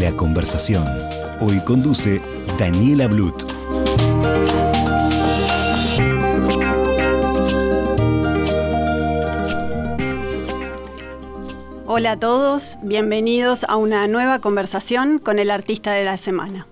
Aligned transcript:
La 0.00 0.12
conversación. 0.12 0.86
Hoy 1.40 1.58
conduce 1.64 2.20
Daniela 2.58 3.06
Blut. 3.06 3.44
Hola 11.86 12.12
a 12.12 12.18
todos, 12.18 12.76
bienvenidos 12.82 13.64
a 13.64 13.76
una 13.76 14.06
nueva 14.06 14.40
conversación 14.40 15.18
con 15.18 15.38
el 15.38 15.50
artista 15.50 15.92
de 15.92 16.04
la 16.04 16.18
semana. 16.18 16.66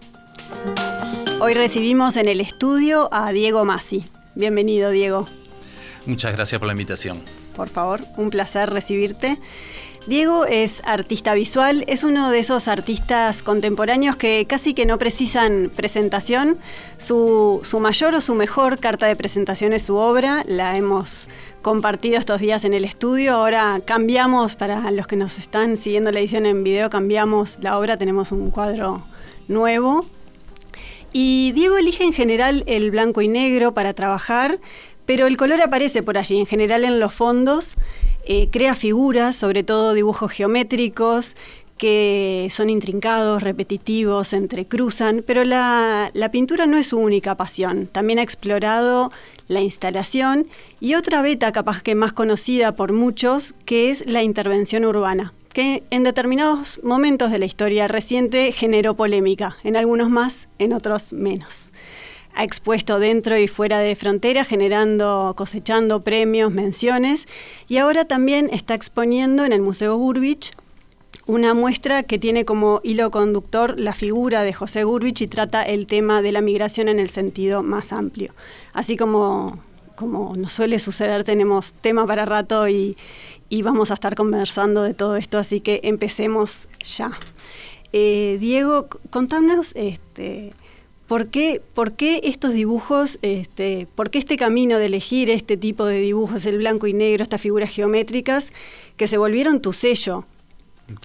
Hoy 1.41 1.55
recibimos 1.55 2.17
en 2.17 2.29
el 2.29 2.43
estudio 2.43 3.09
a 3.11 3.33
Diego 3.33 3.65
Masi. 3.65 4.05
Bienvenido, 4.35 4.91
Diego. 4.91 5.29
Muchas 6.05 6.35
gracias 6.35 6.59
por 6.59 6.67
la 6.67 6.73
invitación. 6.73 7.23
Por 7.57 7.71
favor, 7.71 8.05
un 8.19 8.29
placer 8.29 8.69
recibirte. 8.69 9.39
Diego 10.07 10.45
es 10.45 10.83
artista 10.85 11.33
visual, 11.33 11.83
es 11.89 12.05
uno 12.05 12.31
de 12.31 12.39
esos 12.39 12.69
artistas 12.69 13.43
contemporáneos 13.43 14.17
que 14.17 14.45
casi 14.47 14.75
que 14.75 14.85
no 14.85 14.99
precisan 14.99 15.73
presentación. 15.75 16.59
Su, 16.99 17.63
mayor 17.81 18.15
o 18.15 18.21
su 18.21 18.35
mejor 18.35 18.79
carta 18.79 19.07
de 19.07 19.17
presentación 19.17 19.73
es 19.73 19.81
su 19.81 19.97
obra, 19.97 20.43
la 20.47 20.77
hemos 20.77 21.27
compartido 21.63 22.19
estos 22.19 22.41
días 22.41 22.65
en 22.65 22.75
el 22.75 22.85
estudio. 22.85 23.33
Ahora 23.33 23.81
cambiamos, 23.83 24.57
para 24.57 24.91
los 24.91 25.07
que 25.07 25.17
nos 25.17 25.39
están 25.39 25.79
siguiendo 25.79 26.13
la 26.13 26.21
edición 26.21 26.45
en 26.45 26.65
video, 26.65 26.91
cambiamos 26.91 27.59
la 27.63 27.79
obra, 27.79 27.97
tenemos 27.97 28.31
un 28.31 28.51
cuadro 28.51 29.03
nuevo. 29.49 30.05
Y 31.15 31.53
Diego 31.53 31.79
elige 31.79 32.05
en 32.05 32.13
general 32.13 32.63
el 32.67 32.91
blanco 32.91 33.23
y 33.23 33.29
negro 33.29 33.73
para 33.73 33.95
trabajar, 33.95 34.59
pero 35.07 35.27
el 35.27 35.39
color 35.39 35.63
aparece 35.63 36.03
por 36.03 36.19
allí, 36.19 36.41
en 36.41 36.47
general 36.47 36.85
en 36.85 37.01
los 37.01 37.15
fondos. 37.15 37.77
Eh, 38.27 38.49
crea 38.51 38.75
figuras, 38.75 39.37
sobre 39.37 39.63
todo 39.63 39.93
dibujos 39.93 40.33
geométricos, 40.33 41.37
que 41.77 42.49
son 42.51 42.71
intrincados, 42.71 43.43
repetitivos, 43.43 44.33
entrecruzan, 44.33 45.23
pero 45.27 45.45
la, 45.45 46.11
pintura 46.33 46.67
no 46.67 46.79
es 46.79 46.87
su 46.89 46.99
única 46.99 47.35
pasión. 47.37 47.87
También 47.87 48.19
ha 48.19 48.23
explorado 48.23 49.13
la 49.49 49.61
instalación 49.61 50.47
y 50.81 50.95
otra 50.95 51.21
beta 51.21 51.53
capaz 51.53 51.83
que 51.83 51.95
más 51.95 52.13
conocida 52.13 52.73
por 52.73 52.93
muchos, 52.93 53.55
que 53.67 53.91
es 53.91 54.07
la 54.07 54.23
intervención 54.23 54.87
urbana, 54.87 55.35
que 55.53 55.83
en 55.91 56.05
determinados 56.05 56.81
momentos 56.83 57.31
de 57.31 57.41
la 57.41 57.47
historia 57.47 57.89
reciente 57.89 58.53
generó 58.53 58.95
polémica, 58.95 59.57
en 59.65 59.77
algunos 59.77 60.09
más, 60.09 60.49
en 60.59 60.73
otros 60.73 61.13
menos 61.13 61.73
ha 62.35 62.45
expuesto 62.45 62.99
dentro 62.99 63.39
y 63.39 63.49
fuera 63.49 63.79
de 63.79 63.97
frontera, 63.97 64.45
generando, 64.45 65.35
cosechando 65.37 66.01
premios, 66.01 66.53
menciones, 66.53 67.27
y 67.69 67.79
ahora 67.79 68.05
también 68.05 68.49
está 68.53 68.75
exponiendo 68.75 69.45
en 69.45 69.53
el 69.53 69.61
Museo 69.61 69.97
Gurbich 69.97 70.53
una 71.27 71.55
muestra 71.55 72.03
que 72.03 72.19
tiene 72.19 72.45
como 72.45 72.81
hilo 72.83 73.11
conductor 73.11 73.79
la 73.79 73.95
figura 73.95 74.43
de 74.43 74.53
José 74.53 74.85
Gurbich 74.85 75.23
y 75.23 75.27
trata 75.27 75.63
el 75.63 75.87
tema 75.87 76.21
de 76.21 76.33
la 76.33 76.43
migración 76.43 76.89
en 76.89 76.99
el 76.99 77.09
sentido 77.09 77.63
más 77.63 77.93
amplio. 77.93 78.35
Así 78.75 78.97
como, 78.97 79.59
como 79.97 80.35
nos 80.37 80.53
suele 80.53 80.79
suceder, 80.79 81.25
tenemos 81.25 81.73
tema 81.73 82.07
para 82.07 82.27
rato 82.27 82.69
y, 82.69 82.97
vamos 83.63 83.93
a 83.93 83.95
estar 83.95 84.17
conversando 84.17 84.83
de 84.83 84.95
todo 84.95 85.17
esto, 85.17 85.39
así 85.39 85.61
que 85.61 85.81
empecemos 85.85 86.69
ya. 86.85 87.13
Eh, 87.93 88.37
Diego, 88.41 88.89
contanos 89.11 89.71
este, 89.77 90.53
¿Por 91.07 91.29
qué, 91.29 91.61
¿Por 91.75 91.95
qué, 91.95 92.21
estos 92.25 92.55
dibujos, 92.55 93.19
este, 93.21 93.87
por 93.95 94.11
qué 94.11 94.19
este 94.19 94.37
camino 94.37 94.79
de 94.79 94.87
elegir 94.87 95.29
este 95.29 95.57
tipo 95.57 95.85
de 95.85 96.01
dibujos, 96.01 96.47
el 96.47 96.59
blanco 96.59 96.87
y 96.87 96.95
negro, 96.95 97.23
estas 97.23 97.41
figuras 97.41 97.71
geométricas, 97.71 98.53
que 98.97 99.07
se 99.07 99.19
volvieron 99.19 99.61
tu 99.61 99.73
sello? 99.73 100.25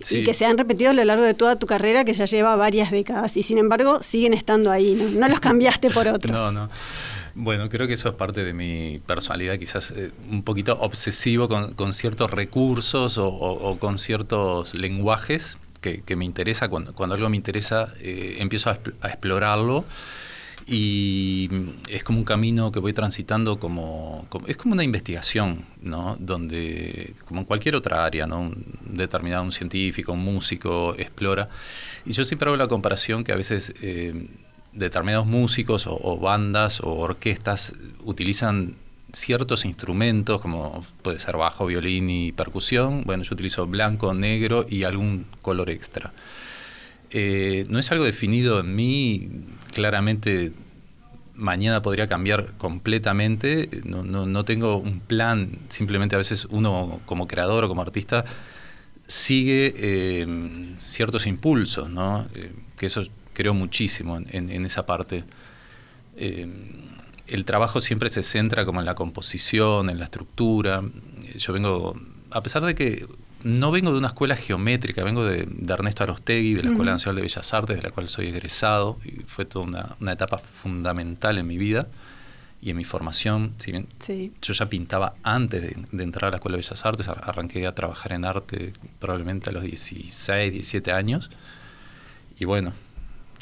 Y 0.10 0.24
que 0.24 0.34
se 0.34 0.46
han 0.46 0.58
repetido 0.58 0.92
a 0.92 0.94
lo 0.94 1.04
largo 1.06 1.24
de 1.24 1.34
toda 1.34 1.58
tu 1.58 1.66
carrera, 1.66 2.04
que 2.04 2.14
ya 2.14 2.26
lleva 2.26 2.56
varias 2.56 2.92
décadas, 2.92 3.38
y 3.38 3.44
sin 3.44 3.58
embargo 3.58 4.04
siguen 4.04 4.34
estando 4.34 4.72
ahí, 4.72 4.96
¿no? 5.16 5.28
los 5.28 5.40
cambiaste 5.40 5.90
por 5.90 6.08
otros. 6.16 6.36
no, 6.36 6.52
no. 6.52 6.70
Bueno, 7.36 7.70
creo 7.70 7.88
que 7.88 7.94
eso 7.94 8.10
es 8.10 8.16
parte 8.16 8.44
de 8.44 8.54
mi 8.54 9.00
personalidad, 9.06 9.58
quizás 9.58 9.92
eh, 9.92 10.12
un 10.30 10.44
poquito 10.44 10.78
obsesivo 10.80 11.48
con, 11.48 11.94
ciertos 11.94 12.32
recursos 12.32 13.18
o 13.18 13.78
con 13.80 14.00
ciertos 14.00 14.74
lenguajes 14.74 15.58
que, 15.82 16.16
me 16.16 16.26
interesa, 16.26 16.70
cuando, 16.70 16.94
algo 17.14 17.30
me 17.30 17.38
interesa, 17.38 17.94
eh, 18.00 18.38
empiezo 18.40 18.70
a, 18.70 18.80
explorarlo 19.08 19.86
y 20.68 21.50
es 21.90 22.04
como 22.04 22.20
un 22.20 22.26
camino 22.26 22.72
que 22.72 22.80
voy 22.80 22.94
transitando 22.94 23.60
como, 23.60 24.28
es 24.46 24.58
como 24.58 24.74
una 24.74 24.84
investigación, 24.84 25.66
¿no? 25.82 26.16
Donde, 26.20 27.16
como 27.26 27.42
en 27.42 27.46
cualquier 27.46 27.76
otra 27.76 28.06
área, 28.06 28.28
¿no? 28.28 28.42
Un 28.42 28.66
determinado 28.84 29.44
un 29.44 29.52
científico, 29.52 30.14
un 30.14 30.24
músico 30.24 30.94
explora. 30.96 31.50
Y 32.06 32.12
yo 32.12 32.24
siempre 32.24 32.50
hago 32.50 32.58
la 32.58 32.68
comparación 32.68 33.24
que 33.24 33.32
a 33.32 33.36
veces 33.36 33.74
eh, 33.82 34.28
determinados 34.74 35.26
músicos 35.26 35.88
o, 35.88 36.18
bandas 36.18 36.82
o 36.82 36.92
orquestas 36.92 37.74
utilizan 38.04 38.76
ciertos 39.14 39.66
instrumentos, 39.66 40.42
como 40.42 40.86
puede 41.02 41.20
ser 41.20 41.38
bajo, 41.38 41.66
violín 41.66 42.10
y 42.10 42.32
percusión. 42.32 43.04
Bueno, 43.06 43.24
yo 43.24 43.34
utilizo 43.34 43.68
blanco, 43.68 44.14
negro 44.14 44.66
y 44.70 44.84
algún 44.84 45.26
color 45.42 45.70
extra. 45.70 46.14
Eh, 47.12 47.66
no 47.70 47.80
es 47.80 47.92
algo 47.92 48.04
definido 48.04 48.60
en 48.60 48.76
mí, 48.76 49.30
claramente 49.74 50.52
mañana 51.34 51.82
podría 51.82 52.08
cambiar 52.08 52.54
completamente, 52.58 53.70
no, 53.86 54.46
tengo 54.46 54.78
un 54.78 55.00
plan, 55.00 55.58
simplemente 55.70 56.16
a 56.16 56.18
veces 56.18 56.46
uno 56.50 57.00
como 57.06 57.28
creador 57.28 57.64
o 57.64 57.68
como 57.70 57.82
artista 57.82 58.26
sigue 59.08 59.74
eh, 59.78 60.28
ciertos 60.80 61.26
impulsos, 61.26 61.90
¿no? 61.90 62.28
Eh, 62.36 62.52
que 62.78 62.88
eso 62.88 63.04
creo 63.34 63.54
muchísimo 63.54 64.18
en, 64.18 64.66
esa 64.66 64.86
parte 64.86 65.24
el 67.30 67.46
trabajo 67.46 67.80
siempre 67.82 68.10
se 68.10 68.24
centra 68.24 68.66
como 68.66 68.80
en 68.80 68.86
la 68.86 68.96
composición, 68.96 69.90
en 69.90 70.00
la 70.00 70.06
estructura. 70.06 70.82
Yo 71.36 71.54
vengo, 71.54 71.96
a 72.32 72.42
pesar 72.42 72.64
de 72.64 72.76
que 72.76 73.06
no 73.44 73.72
vengo 73.72 73.92
de 73.92 73.98
una 73.98 74.10
escuela 74.10 74.36
geométrica, 74.36 75.04
vengo 75.04 75.24
de, 75.24 75.48
Ernesto 75.68 76.04
Arostegui, 76.04 76.56
de 76.56 76.64
la 76.64 76.72
Escuela 76.72 76.92
Nacional 76.92 77.18
de 77.18 77.22
Bellas 77.22 77.54
Artes, 77.54 77.78
de 77.78 77.84
la 77.84 77.92
cual 77.92 78.08
soy 78.10 78.28
egresado, 78.28 79.00
y 79.06 79.24
fue 79.24 79.46
toda 79.46 79.96
una, 80.00 80.12
etapa 80.12 80.38
fundamental 80.40 81.38
en 81.38 81.48
mi 81.48 81.58
vida 81.58 81.88
y 82.62 82.72
en 82.72 82.78
mi 82.78 82.84
formación. 82.84 83.54
Si 83.60 83.72
bien 83.72 83.88
yo 84.42 84.54
ya 84.54 84.66
pintaba 84.68 85.16
antes 85.24 85.62
de, 85.92 86.04
entrar 86.04 86.30
a 86.30 86.32
la 86.32 86.38
Escuela 86.38 86.58
de 86.58 86.64
Bellas 86.64 86.86
Artes, 86.86 87.08
arranqué 87.08 87.66
a 87.66 87.74
trabajar 87.74 88.14
en 88.14 88.26
arte 88.26 88.74
probablemente 89.00 89.52
a 89.52 89.54
los 89.54 89.64
16, 89.64 90.52
17 90.52 90.92
años, 90.92 91.30
y 92.38 92.46
bueno, 92.46 92.74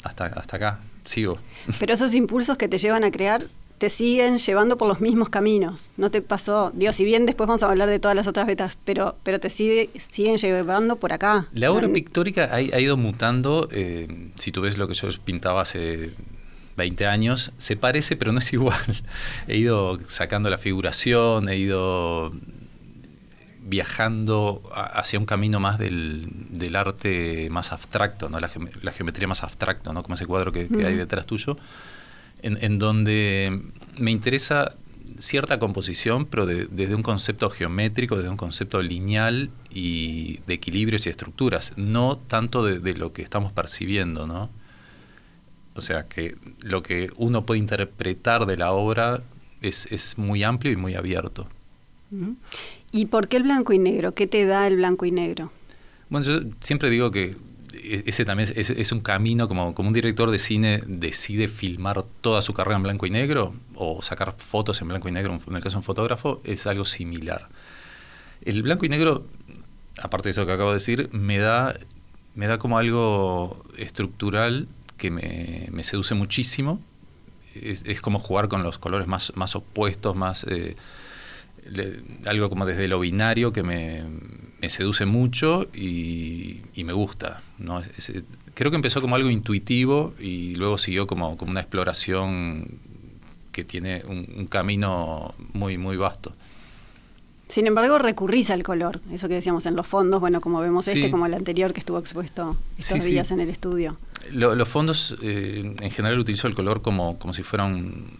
hasta, 0.04 0.26
hasta 0.26 0.56
acá, 0.56 0.80
sigo. 1.04 1.38
Pero 1.80 1.94
esos 1.94 2.14
impulsos 2.14 2.56
que 2.56 2.68
te 2.68 2.78
llevan 2.78 3.02
a 3.02 3.10
crear 3.10 3.48
te 3.78 3.90
siguen 3.90 4.38
llevando 4.38 4.76
por 4.76 4.88
los 4.88 5.00
mismos 5.00 5.28
caminos. 5.28 5.90
No 5.96 6.10
te 6.10 6.20
pasó, 6.20 6.72
digo, 6.74 6.92
si 6.92 7.04
bien 7.04 7.26
después 7.26 7.46
vamos 7.46 7.62
a 7.62 7.70
hablar 7.70 7.88
de 7.88 7.98
todas 7.98 8.16
las 8.16 8.26
otras 8.26 8.46
betas, 8.46 8.76
pero, 8.84 9.16
pero 9.22 9.40
te 9.40 9.50
sigue, 9.50 9.90
siguen 9.96 10.36
llevando 10.36 10.96
por 10.96 11.12
acá. 11.12 11.48
La 11.52 11.70
obra 11.70 11.88
pictórica 11.88 12.50
ha, 12.52 12.60
ido 12.60 12.96
mutando. 12.96 13.68
Eh, 13.70 14.30
si 14.36 14.52
tú 14.52 14.62
ves 14.62 14.76
lo 14.78 14.88
que 14.88 14.94
yo 14.94 15.08
pintaba 15.24 15.62
hace 15.62 16.12
20 16.76 17.06
años, 17.06 17.52
se 17.58 17.76
parece, 17.76 18.16
pero 18.16 18.32
no 18.32 18.40
es 18.40 18.52
igual. 18.52 19.02
he 19.46 19.56
ido 19.56 19.98
sacando 20.06 20.50
la 20.50 20.58
figuración, 20.58 21.48
he 21.48 21.56
ido 21.56 22.32
viajando 23.68 24.62
hacia 24.72 25.18
un 25.18 25.26
camino 25.26 25.60
más 25.60 25.78
del, 25.78 26.26
arte 26.74 27.48
más 27.50 27.72
abstracto, 27.72 28.30
¿no? 28.30 28.40
la, 28.40 28.48
geometría 28.48 29.28
más 29.28 29.42
abstracta, 29.44 29.92
¿no? 29.92 30.02
como 30.02 30.14
ese 30.14 30.24
cuadro 30.24 30.52
que, 30.52 30.68
hay 30.84 30.96
detrás 30.96 31.26
tuyo 31.26 31.58
en, 32.42 32.78
donde 32.78 33.62
me 33.98 34.10
interesa 34.10 34.74
cierta 35.18 35.58
composición, 35.58 36.26
pero 36.26 36.46
desde 36.46 36.94
un 36.94 37.02
concepto 37.02 37.50
geométrico, 37.50 38.16
desde 38.16 38.30
un 38.30 38.36
concepto 38.36 38.80
lineal 38.82 39.50
y 39.70 40.40
de 40.46 40.54
equilibrios 40.54 41.06
y 41.06 41.10
estructuras, 41.10 41.72
no 41.76 42.18
tanto 42.18 42.64
de, 42.64 42.94
lo 42.94 43.12
que 43.12 43.22
estamos 43.22 43.52
percibiendo, 43.52 44.26
¿no? 44.26 44.50
O 45.74 45.80
sea, 45.80 46.08
que 46.08 46.36
lo 46.60 46.82
que 46.82 47.10
uno 47.16 47.46
puede 47.46 47.60
interpretar 47.60 48.46
de 48.46 48.56
la 48.56 48.72
obra 48.72 49.22
es, 49.60 50.18
muy 50.18 50.42
amplio 50.42 50.72
y 50.72 50.76
muy 50.76 50.94
abierto. 50.94 51.48
¿Y 52.90 53.06
por 53.06 53.28
qué 53.28 53.36
el 53.36 53.42
blanco 53.44 53.72
y 53.72 53.78
negro? 53.78 54.14
¿Qué 54.14 54.26
te 54.26 54.46
da 54.46 54.66
el 54.66 54.76
blanco 54.76 55.04
y 55.04 55.10
negro? 55.10 55.52
Bueno, 56.08 56.26
yo 56.26 56.40
siempre 56.60 56.90
digo 56.90 57.10
que 57.10 57.36
ese 57.88 58.24
también 58.24 58.52
es, 58.54 58.92
un 58.92 59.00
camino, 59.00 59.48
como, 59.48 59.74
como 59.74 59.88
un 59.88 59.94
director 59.94 60.30
de 60.30 60.38
cine 60.38 60.82
decide 60.86 61.48
filmar 61.48 62.04
toda 62.20 62.42
su 62.42 62.52
carrera 62.52 62.76
en 62.76 62.82
blanco 62.82 63.06
y 63.06 63.10
negro 63.10 63.54
o 63.74 64.02
sacar 64.02 64.32
fotos 64.36 64.80
en 64.82 64.88
blanco 64.88 65.08
y 65.08 65.12
negro, 65.12 65.38
en 65.46 65.56
el 65.56 65.62
caso 65.62 65.74
de 65.74 65.78
un 65.78 65.84
fotógrafo, 65.84 66.40
es 66.44 66.66
algo 66.66 66.84
similar. 66.84 67.48
El 68.42 68.62
blanco 68.62 68.86
y 68.86 68.88
negro, 68.88 69.26
aparte 70.00 70.28
de 70.28 70.30
eso 70.32 70.46
que 70.46 70.52
acabo 70.52 70.70
de 70.70 70.74
decir, 70.74 71.08
me 71.12 71.38
da, 71.38 71.76
me 72.34 72.46
da 72.46 72.58
como 72.58 72.78
algo 72.78 73.64
estructural 73.76 74.68
que 74.96 75.10
me, 75.10 75.84
seduce 75.84 76.14
muchísimo. 76.14 76.80
Es, 77.54 78.00
como 78.00 78.18
jugar 78.18 78.48
con 78.48 78.62
los 78.62 78.78
colores 78.78 79.06
más, 79.06 79.32
más 79.34 79.56
opuestos, 79.56 80.16
más... 80.16 80.44
Eh, 80.44 80.76
algo 82.24 82.48
como 82.48 82.64
desde 82.64 82.88
lo 82.88 82.98
binario 82.98 83.52
que 83.52 83.62
me, 83.62 84.02
seduce 84.66 85.06
mucho 85.06 85.68
y, 85.74 86.60
me 86.76 86.92
gusta. 86.92 87.42
¿no? 87.58 87.82
creo 88.54 88.70
que 88.70 88.76
empezó 88.76 89.00
como 89.00 89.14
algo 89.14 89.30
intuitivo 89.30 90.14
y 90.18 90.54
luego 90.56 90.78
siguió 90.78 91.06
como, 91.06 91.36
como 91.36 91.50
una 91.50 91.60
exploración 91.60 92.78
que 93.52 93.64
tiene 93.64 94.02
un, 94.06 94.46
camino 94.46 95.34
muy, 95.52 95.78
muy 95.78 95.96
vasto. 95.96 96.32
Sin 97.48 97.66
embargo, 97.66 97.98
recurrís 97.98 98.50
al 98.50 98.62
color, 98.62 99.00
eso 99.12 99.28
que 99.28 99.34
decíamos 99.34 99.64
en 99.66 99.74
los 99.74 99.86
fondos, 99.86 100.20
bueno, 100.20 100.40
como 100.40 100.60
vemos 100.60 100.86
este, 100.88 101.10
como 101.10 101.26
el 101.26 101.34
anterior 101.34 101.72
que 101.72 101.80
estuvo 101.80 101.98
expuesto 101.98 102.56
estos 102.76 103.04
días 103.04 103.30
en 103.30 103.40
el 103.40 103.48
estudio. 103.48 103.96
los 104.32 104.68
fondos, 104.68 105.16
eh, 105.22 105.74
en 105.80 105.90
general, 105.90 106.18
utilizo 106.18 106.46
el 106.46 106.54
color 106.54 106.82
como, 106.82 107.18
como 107.18 107.32
si 107.32 107.42
fuera 107.42 107.64
un, 107.64 108.18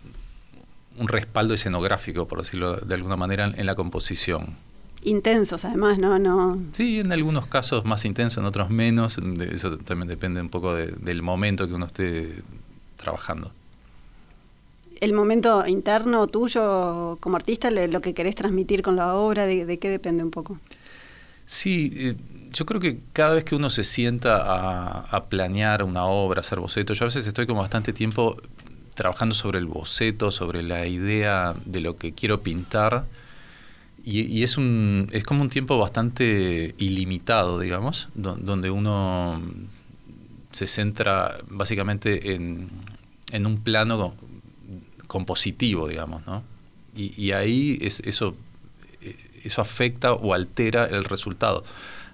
un 0.99 1.09
respaldo 1.09 1.55
escenográfico, 1.55 2.27
por 2.27 2.39
decirlo 2.41 2.77
de 2.77 2.95
alguna 2.95 3.17
manera, 3.17 3.53
en 3.55 3.67
la 3.67 3.75
composición. 3.75 4.57
Intensos, 5.05 5.65
además, 5.65 5.99
¿no? 5.99 6.19
no 6.19 6.59
Sí, 6.73 7.01
en 7.01 7.13
algunos 7.13 7.47
casos 7.47 7.85
más 7.85 8.05
intensos, 8.05 8.39
en 8.39 8.47
otros 8.47 8.71
menos. 8.71 9.19
Eso 9.53 9.79
también 9.79 10.09
depende 10.09 10.41
un 10.41 10.49
poco 10.49 10.75
del 10.75 11.23
momento 11.23 11.69
que 11.69 11.75
uno 11.75 11.87
esté 11.87 12.43
trabajando. 12.97 13.53
¿El 15.01 15.13
momento 15.13 15.65
interno 15.67 16.27
tuyo 16.27 17.17
como 17.21 17.37
artista, 17.37 17.71
lo 17.71 18.01
que 18.01 18.15
querés 18.15 18.35
transmitir 18.35 18.83
con 18.83 18.97
la 18.97 19.15
obra, 19.15 19.47
de, 19.47 19.79
qué 19.79 19.89
depende 19.89 20.25
un 20.25 20.33
poco? 20.33 20.59
Sí, 21.47 21.93
eh, 21.95 22.17
yo 22.53 22.67
creo 22.67 22.81
que 22.81 22.99
cada 23.13 23.35
vez 23.35 23.45
que 23.45 23.55
uno 23.55 23.71
se 23.71 23.85
sienta 23.85 24.43
a, 24.43 25.01
a, 25.03 25.25
planear 25.27 25.85
una 25.85 26.05
obra, 26.05 26.41
hacer 26.41 26.59
bocetos, 26.59 26.99
yo 26.99 27.05
a 27.05 27.07
veces 27.07 27.27
estoy 27.27 27.47
como 27.47 27.61
bastante 27.61 27.93
tiempo 27.93 28.37
trabajando 28.97 29.37
sobre 29.37 29.61
el 29.61 29.67
boceto, 29.67 30.33
sobre 30.33 30.65
la 30.65 30.85
idea 30.89 31.55
de 31.65 31.81
lo 31.81 31.97
que 31.97 32.13
quiero 32.13 32.43
pintar. 32.43 33.05
Y, 34.11 34.43
es, 34.43 34.57
un, 34.57 35.11
es 35.13 35.23
como 35.23 35.43
un 35.43 35.51
tiempo 35.51 35.77
bastante 35.77 36.75
ilimitado, 36.79 37.61
digamos, 37.61 38.09
donde 38.15 38.71
uno 38.71 39.39
se 40.51 40.67
centra 40.67 41.37
básicamente 41.51 42.33
en, 42.35 42.69
en 43.33 43.45
un 43.45 43.59
plano 43.59 44.15
compositivo, 45.07 45.87
digamos, 45.89 46.27
¿no? 46.27 46.43
Y, 46.97 47.33
ahí 47.33 47.79
es, 47.83 48.01
eso, 48.01 48.35
eso 49.45 49.61
afecta 49.61 50.15
o 50.15 50.33
altera 50.33 50.87
el 50.87 51.05
resultado. 51.05 51.63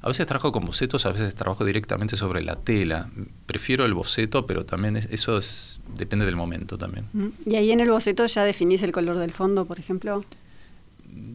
A 0.02 0.08
veces 0.08 0.26
trabajo 0.26 0.50
con 0.50 0.66
bocetos, 0.66 1.06
a 1.06 1.12
veces 1.12 1.36
trabajo 1.36 1.64
directamente 1.64 2.16
sobre 2.16 2.42
la 2.42 2.56
tela. 2.56 3.08
Prefiero 3.46 3.84
el 3.84 3.94
boceto, 3.94 4.46
pero 4.46 4.66
también 4.66 4.96
eso 4.96 5.38
es, 5.38 5.80
depende 5.96 6.26
del 6.26 6.34
momento 6.34 6.76
también. 6.76 7.06
¿Y 7.46 7.54
ahí 7.54 7.70
en 7.70 7.78
el 7.78 7.88
boceto 7.88 8.26
ya 8.26 8.42
definís 8.42 8.82
el 8.82 8.90
color 8.90 9.18
del 9.18 9.32
fondo, 9.32 9.64
por 9.64 9.78
ejemplo? 9.78 10.24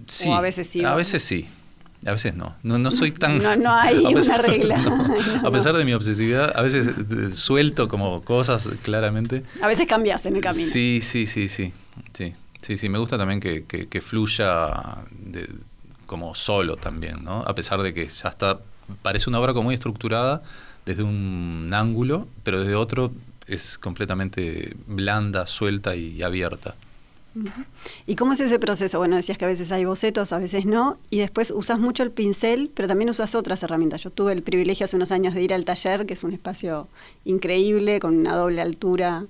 Sí. 0.07 0.31
a 0.31 0.41
veces 0.41 0.67
sí. 0.67 0.83
A 0.83 0.95
veces 0.95 1.23
sí. 1.23 1.47
A 2.05 2.11
veces 2.11 2.33
no. 2.33 2.55
No, 2.63 2.91
soy 2.91 3.11
tan... 3.11 3.39
No, 3.43 3.55
no 3.57 3.73
hay 3.73 3.97
una 4.05 4.37
regla. 4.41 4.81
a 5.43 5.51
pesar 5.51 5.75
de 5.75 5.83
mi 5.85 5.93
obsesividad, 5.93 6.53
a 6.55 6.61
veces 6.61 6.87
eh, 6.87 7.31
suelto 7.31 7.87
como 7.87 8.21
cosas 8.23 8.69
claramente. 8.83 9.43
A 9.61 9.67
veces 9.67 9.85
cambias 9.87 10.25
en 10.25 10.37
el 10.37 10.41
camino. 10.41 10.65
Sí, 10.65 10.99
sí, 11.01 11.25
sí, 11.25 11.47
sí. 11.49 11.73
Sí, 12.13 12.33
sí, 12.61 12.77
sí. 12.77 12.89
Me 12.89 12.97
gusta 12.97 13.17
también 13.17 13.39
que, 13.39 13.65
que 13.65 14.01
fluya 14.01 15.03
de, 15.11 15.49
como 16.09 16.33
solo 16.33 16.75
también, 16.75 17.23
¿no? 17.23 17.43
A 17.43 17.53
pesar 17.53 17.81
de 17.83 17.93
que 17.93 18.07
ya 18.07 18.29
está, 18.29 18.59
parece 19.03 19.29
una 19.29 19.39
obra 19.39 19.53
como 19.53 19.65
muy 19.65 19.75
estructurada 19.75 20.41
desde 20.85 21.03
un 21.03 21.69
ángulo, 21.71 22.27
pero 22.43 22.61
desde 22.61 22.73
otro 22.73 23.11
es 23.45 23.77
completamente 23.77 24.75
blanda, 24.87 25.45
suelta 25.45 25.95
y 25.95 26.23
abierta. 26.23 26.75
¿Y 28.05 28.15
cómo 28.15 28.33
es 28.33 28.39
ese 28.39 28.59
proceso? 28.59 28.97
Bueno, 28.99 29.15
decías 29.15 29.37
que 29.37 29.45
a 29.45 29.47
veces 29.47 29.71
hay 29.71 29.85
bocetos, 29.85 30.33
a 30.33 30.39
veces 30.39 30.65
no, 30.65 30.97
y 31.09 31.19
después 31.19 31.51
usas 31.51 31.79
mucho 31.79 32.03
el 32.03 32.11
pincel, 32.11 32.71
pero 32.73 32.87
también 32.87 33.09
usas 33.09 33.35
otras 33.35 33.61
herramientas. 33.63 34.03
Yo 34.03 34.09
tuve 34.09 34.33
el 34.33 34.43
privilegio 34.43 34.85
hace 34.85 34.95
unos 34.95 35.11
años 35.11 35.33
de 35.33 35.41
ir 35.41 35.53
al 35.53 35.65
taller, 35.65 36.05
que 36.05 36.13
es 36.13 36.23
un 36.23 36.33
espacio 36.33 36.87
increíble, 37.25 37.99
con 37.99 38.17
una 38.17 38.35
doble 38.35 38.61
altura 38.61 39.25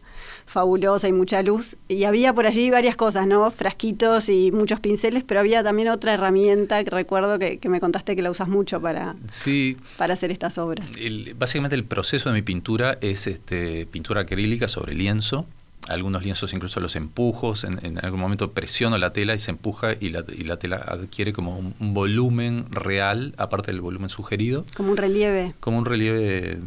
fabulosa 0.46 1.08
y 1.08 1.12
mucha 1.12 1.44
luz, 1.44 1.78
y 1.88 2.06
había 2.06 2.34
por 2.34 2.48
allí 2.48 2.70
varias 2.70 2.96
cosas, 2.96 3.28
¿no? 3.28 3.52
Frasquitos 3.52 4.30
y 4.30 4.52
muchos 4.52 4.80
pinceles, 4.80 5.24
pero 5.24 5.40
había 5.40 5.64
también 5.64 5.90
otra 5.90 6.14
herramienta 6.14 6.84
que 6.84 6.90
recuerdo 6.90 7.38
que, 7.38 7.60
me 7.70 7.80
contaste 7.80 8.16
que 8.16 8.24
la 8.24 8.32
usas 8.32 8.48
mucho 8.48 8.82
para, 8.82 9.16
sí. 9.28 9.78
para 9.98 10.16
hacer 10.16 10.32
estas 10.32 10.58
obras. 10.58 10.92
básicamente 11.38 11.76
el 11.76 11.84
proceso 11.84 12.30
de 12.30 12.36
mi 12.36 12.42
pintura 12.42 12.98
es 13.02 13.28
este, 13.28 13.86
pintura 13.86 14.22
acrílica 14.22 14.68
sobre 14.68 14.96
lienzo, 14.96 15.46
algunos 15.88 16.24
lienzos 16.24 16.54
incluso 16.54 16.80
los 16.80 16.96
empujos, 16.96 17.64
en, 17.64 17.98
algún 18.04 18.20
momento 18.20 18.52
presiono 18.52 18.98
la 18.98 19.14
tela 19.14 19.36
y 19.36 19.40
se 19.40 19.52
empuja 19.52 19.94
y 20.00 20.10
la, 20.10 20.24
y 20.28 20.44
la 20.44 20.58
tela 20.58 20.78
adquiere 20.78 21.34
como 21.34 21.58
un, 21.58 21.94
volumen 21.94 22.66
real, 22.70 23.34
aparte 23.38 23.72
del 23.72 23.82
volumen 23.82 24.10
sugerido. 24.10 24.66
Como 24.76 24.92
un 24.92 24.98
relieve. 24.98 25.54
Como 25.60 25.80
un 25.80 25.86
relieve 25.86 26.60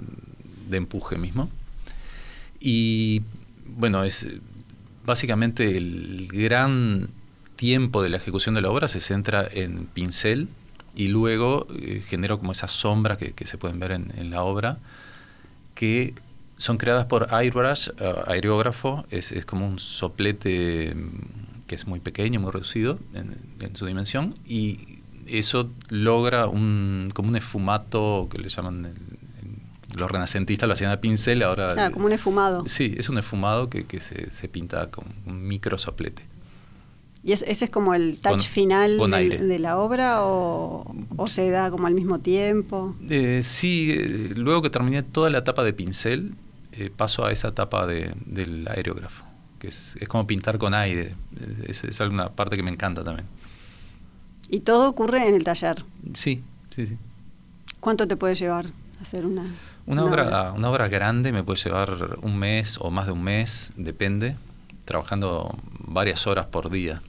de 0.69 0.76
empuje 0.76 1.19
mismo. 1.19 1.50
Y 2.59 3.23
bueno, 3.67 4.05
es 4.05 4.26
básicamente 5.05 5.76
el 5.76 6.29
gran 6.32 7.09
tiempo 7.56 8.03
de 8.03 8.09
la 8.09 8.17
ejecución 8.17 8.55
de 8.55 8.61
la 8.61 8.70
obra 8.70 8.88
se 8.88 9.00
centra 9.00 9.47
en 9.50 9.87
pincel 9.87 10.49
y 10.94 11.09
luego 11.09 11.67
eh, 11.76 12.03
genero 12.06 12.38
como 12.38 12.53
esas 12.53 12.73
sombras 12.73 13.19
que, 13.19 13.47
se 13.47 13.59
pueden 13.59 13.79
ver 13.79 13.93
en, 13.93 14.12
en 14.17 14.31
la 14.31 14.43
obra 14.43 14.79
que 15.75 16.14
son 16.62 16.79
creadas 16.79 17.06
por 17.06 17.26
Airbrush, 17.35 17.88
uh, 17.88 18.31
aerógrafo, 18.31 19.05
es, 19.11 19.32
es, 19.32 19.44
como 19.44 19.67
un 19.67 19.81
soplete 19.81 20.94
mm, 20.94 21.67
que 21.67 21.75
es 21.75 21.88
muy 21.88 21.99
pequeño, 21.99 22.38
muy 22.38 22.53
reducido 22.53 23.00
en, 23.14 23.75
su 23.75 23.85
dimensión, 23.85 24.37
y 24.47 25.00
eso 25.26 25.70
logra 25.88 26.47
un, 26.47 27.11
como 27.14 27.31
un 27.31 27.37
esfumato 27.37 28.29
que 28.31 28.38
le 28.38 28.49
llaman 28.49 28.93
los 29.97 30.11
renacentistas 30.11 30.69
lo 30.69 30.75
hacían 30.75 30.92
a 30.92 31.00
pincel, 31.00 31.42
ahora... 31.42 31.75
Ah, 31.76 31.90
como 31.90 32.07
un 32.07 32.12
esfumado. 32.12 32.62
Sí, 32.66 32.95
es 32.97 33.09
un 33.09 33.19
esfumado 33.19 33.69
que, 33.69 33.85
que 33.85 34.00
se, 34.00 34.31
se, 34.31 34.49
pinta 34.49 34.88
con 34.90 35.04
un 35.26 35.47
micro 35.47 35.76
soplete. 35.76 36.23
¿Y 37.25 37.33
ese 37.33 37.50
es 37.50 37.71
como 37.71 37.95
el 37.95 38.21
touch 38.21 38.47
final 38.47 38.99
de, 38.99 39.59
la 39.59 39.78
obra 39.78 40.25
o, 40.25 40.95
o, 41.16 41.26
se 41.26 41.50
da 41.50 41.71
como 41.71 41.88
al 41.88 41.95
mismo 41.95 42.21
tiempo? 42.21 42.97
Eh, 43.11 43.40
sí, 43.42 43.92
eh, 43.92 44.35
luego 44.37 44.62
que 44.62 44.71
terminé 44.71 45.02
toda 45.02 45.28
la 45.28 45.38
etapa 45.38 45.62
de 45.62 45.73
pincel, 45.73 46.35
eh, 46.73 46.91
paso 46.95 47.25
a 47.25 47.33
esa 47.33 47.49
etapa 47.49 47.87
de, 47.87 48.12
del 48.26 48.67
aerógrafo, 48.69 49.25
que 49.59 49.69
es, 49.69 49.97
es, 50.00 50.09
como 50.09 50.26
pintar 50.26 50.59
con 50.59 50.75
aire. 50.75 51.14
Es, 51.67 51.85
es 51.85 52.00
alguna 52.00 52.31
parte 52.31 52.57
que 52.57 52.62
me 52.62 52.71
encanta 52.71 53.05
también. 53.05 53.26
¿Y 54.49 54.61
todo 54.61 54.88
ocurre 54.88 55.29
en 55.29 55.35
el 55.35 55.45
taller? 55.45 55.85
Sí, 56.14 56.43
sí, 56.71 56.87
sí. 56.87 56.99
¿Cuánto 57.81 58.07
te 58.07 58.17
puede 58.17 58.35
llevar 58.35 58.67
hacer 59.02 59.26
una, 59.26 59.45
una, 59.87 60.05
obra, 60.05 60.52
Una 60.52 60.71
obra 60.71 60.88
grande 60.88 61.33
me 61.33 61.43
puede 61.43 61.61
llevar 61.61 62.19
un 62.23 62.38
mes 62.38 62.79
o 62.81 62.91
más 62.91 63.07
de 63.07 63.12
un 63.12 63.23
mes, 63.23 63.73
depende, 63.76 64.37
trabajando 64.85 65.57
varias 65.87 66.26
horas 66.26 66.47
por 66.47 66.71
día. 66.71 67.02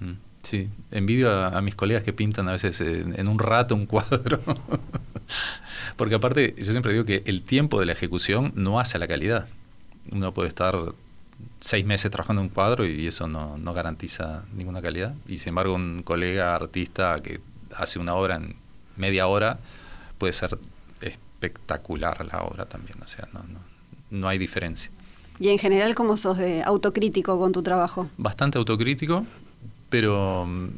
Mm, 0.00 0.12
sí, 0.42 0.68
envidio 0.90 1.32
a, 1.32 1.60
mis 1.62 1.74
colegas 1.74 2.02
que 2.02 2.12
pintan 2.12 2.48
a 2.48 2.52
veces 2.52 2.80
en 2.80 3.28
un 3.28 3.38
rato 3.38 3.74
un 3.74 3.86
cuadro. 3.86 4.40
Porque 5.96 6.14
aparte, 6.14 6.54
yo 6.58 6.72
siempre 6.72 6.92
digo 6.92 7.04
que 7.04 7.22
el 7.26 7.42
tiempo 7.42 7.80
de 7.80 7.86
la 7.86 7.92
ejecución 7.92 8.52
no 8.54 8.80
hace 8.80 8.98
la 8.98 9.08
calidad. 9.08 9.48
Uno 10.10 10.32
puede 10.32 10.48
estar 10.48 10.76
seis 11.60 11.84
meses 11.84 12.10
trabajando 12.10 12.42
en 12.42 12.48
un 12.48 12.54
cuadro 12.54 12.86
y 12.86 13.06
eso 13.06 13.26
no, 13.28 13.58
garantiza 13.72 14.44
ninguna 14.54 14.82
calidad. 14.82 15.14
Y 15.26 15.38
sin 15.38 15.50
embargo, 15.50 15.74
un 15.74 16.02
colega 16.02 16.54
artista 16.54 17.16
que 17.22 17.40
hace 17.74 17.98
una 17.98 18.14
obra 18.14 18.36
en 18.36 18.56
media 18.96 19.26
hora 19.26 19.58
puede 20.18 20.32
ser 20.32 20.58
espectacular 21.00 22.24
la 22.26 22.42
obra 22.42 22.66
también. 22.66 22.98
O 23.02 23.08
sea, 23.08 23.28
no, 23.32 23.40
no, 23.40 23.60
no 24.10 24.28
hay 24.28 24.38
diferencia. 24.38 24.90
¿Y 25.40 25.48
en 25.48 25.58
general 25.58 25.94
cómo 25.94 26.16
sos 26.16 26.38
de 26.38 26.62
autocrítico 26.62 27.38
con 27.38 27.52
tu 27.52 27.62
trabajo? 27.62 28.08
Bastante 28.16 28.58
autocrítico, 28.58 29.26
pero 29.90 30.46
mm, 30.46 30.68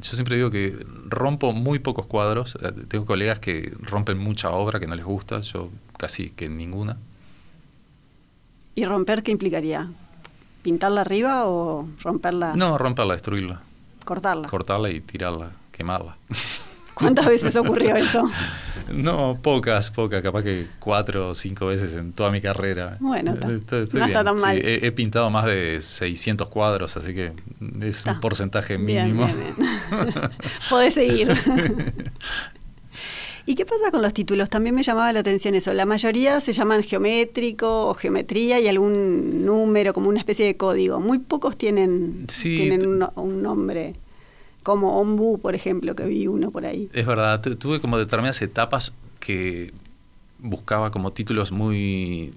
yo 0.00 0.12
siempre 0.12 0.36
digo 0.36 0.50
que 0.50 0.76
rompo 1.06 1.52
muy 1.52 1.78
pocos 1.78 2.06
cuadros. 2.06 2.56
Eh, 2.62 2.72
tengo 2.88 3.04
colegas 3.04 3.38
que 3.38 3.72
rompen 3.80 4.18
mucha 4.18 4.50
obra 4.50 4.80
que 4.80 4.86
no 4.86 4.94
les 4.94 5.04
gusta, 5.04 5.40
yo 5.40 5.70
casi 5.96 6.30
que 6.30 6.48
ninguna. 6.48 6.96
¿Y 8.74 8.84
romper 8.84 9.22
qué 9.22 9.32
implicaría? 9.32 9.90
¿Pintarla 10.62 11.00
arriba 11.00 11.46
o 11.46 11.88
romperla? 12.02 12.54
No, 12.54 12.78
romperla, 12.78 13.14
destruirla. 13.14 13.60
Cortarla. 14.04 14.48
Cortarla 14.48 14.90
y 14.90 15.00
tirarla, 15.00 15.52
quemarla. 15.72 16.16
¿Cuántas 16.98 17.26
veces 17.26 17.56
ocurrió 17.56 17.94
eso? 17.96 18.30
No, 18.92 19.38
pocas, 19.40 19.90
pocas, 19.90 20.22
capaz 20.22 20.42
que 20.42 20.66
cuatro 20.78 21.30
o 21.30 21.34
cinco 21.34 21.66
veces 21.66 21.94
en 21.94 22.12
toda 22.12 22.30
mi 22.30 22.40
carrera. 22.40 22.96
Bueno, 23.00 23.34
no 23.34 24.04
está 24.06 24.24
tan 24.24 24.36
mal. 24.36 24.58
he, 24.62 24.90
pintado 24.92 25.30
más 25.30 25.44
de 25.44 25.80
600 25.80 26.48
cuadros, 26.48 26.96
así 26.96 27.14
que 27.14 27.32
es 27.82 28.04
un 28.06 28.20
porcentaje 28.20 28.78
mínimo. 28.78 29.26
Bien, 29.26 29.70
Podés 30.70 30.94
seguir. 30.94 31.28
¿Y 33.46 33.54
qué 33.54 33.64
pasa 33.64 33.90
con 33.90 34.02
los 34.02 34.12
títulos? 34.12 34.50
También 34.50 34.74
me 34.74 34.82
llamaba 34.82 35.10
la 35.10 35.20
atención 35.20 35.54
eso. 35.54 35.72
La 35.72 35.86
mayoría 35.86 36.38
se 36.42 36.52
llaman 36.52 36.82
geométrico 36.82 37.88
o 37.88 37.94
geometría 37.94 38.60
y 38.60 38.68
algún 38.68 39.46
número, 39.46 39.94
como 39.94 40.10
una 40.10 40.18
especie 40.18 40.44
de 40.44 40.58
código. 40.58 41.00
Muy 41.00 41.18
pocos 41.18 41.56
tienen, 41.56 42.26
tienen 42.26 43.02
un, 43.16 43.42
nombre 43.42 43.94
como 44.68 45.00
Ombu, 45.00 45.38
por 45.40 45.54
ejemplo, 45.54 45.96
que 45.96 46.04
vi 46.04 46.26
uno 46.26 46.50
por 46.50 46.66
ahí. 46.66 46.90
Es 46.92 47.06
verdad, 47.06 47.40
tuve 47.40 47.80
como 47.80 47.96
determinadas 47.96 48.42
etapas 48.42 48.92
que 49.18 49.72
buscaba 50.40 50.90
como 50.90 51.14
títulos 51.14 51.52
muy 51.52 52.34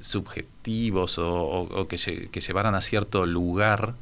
subjetivos 0.00 1.16
o, 1.18 1.88
que, 1.88 1.96
llevaran 1.96 2.76
a 2.76 2.80
cierto 2.80 3.26
lugar 3.26 3.96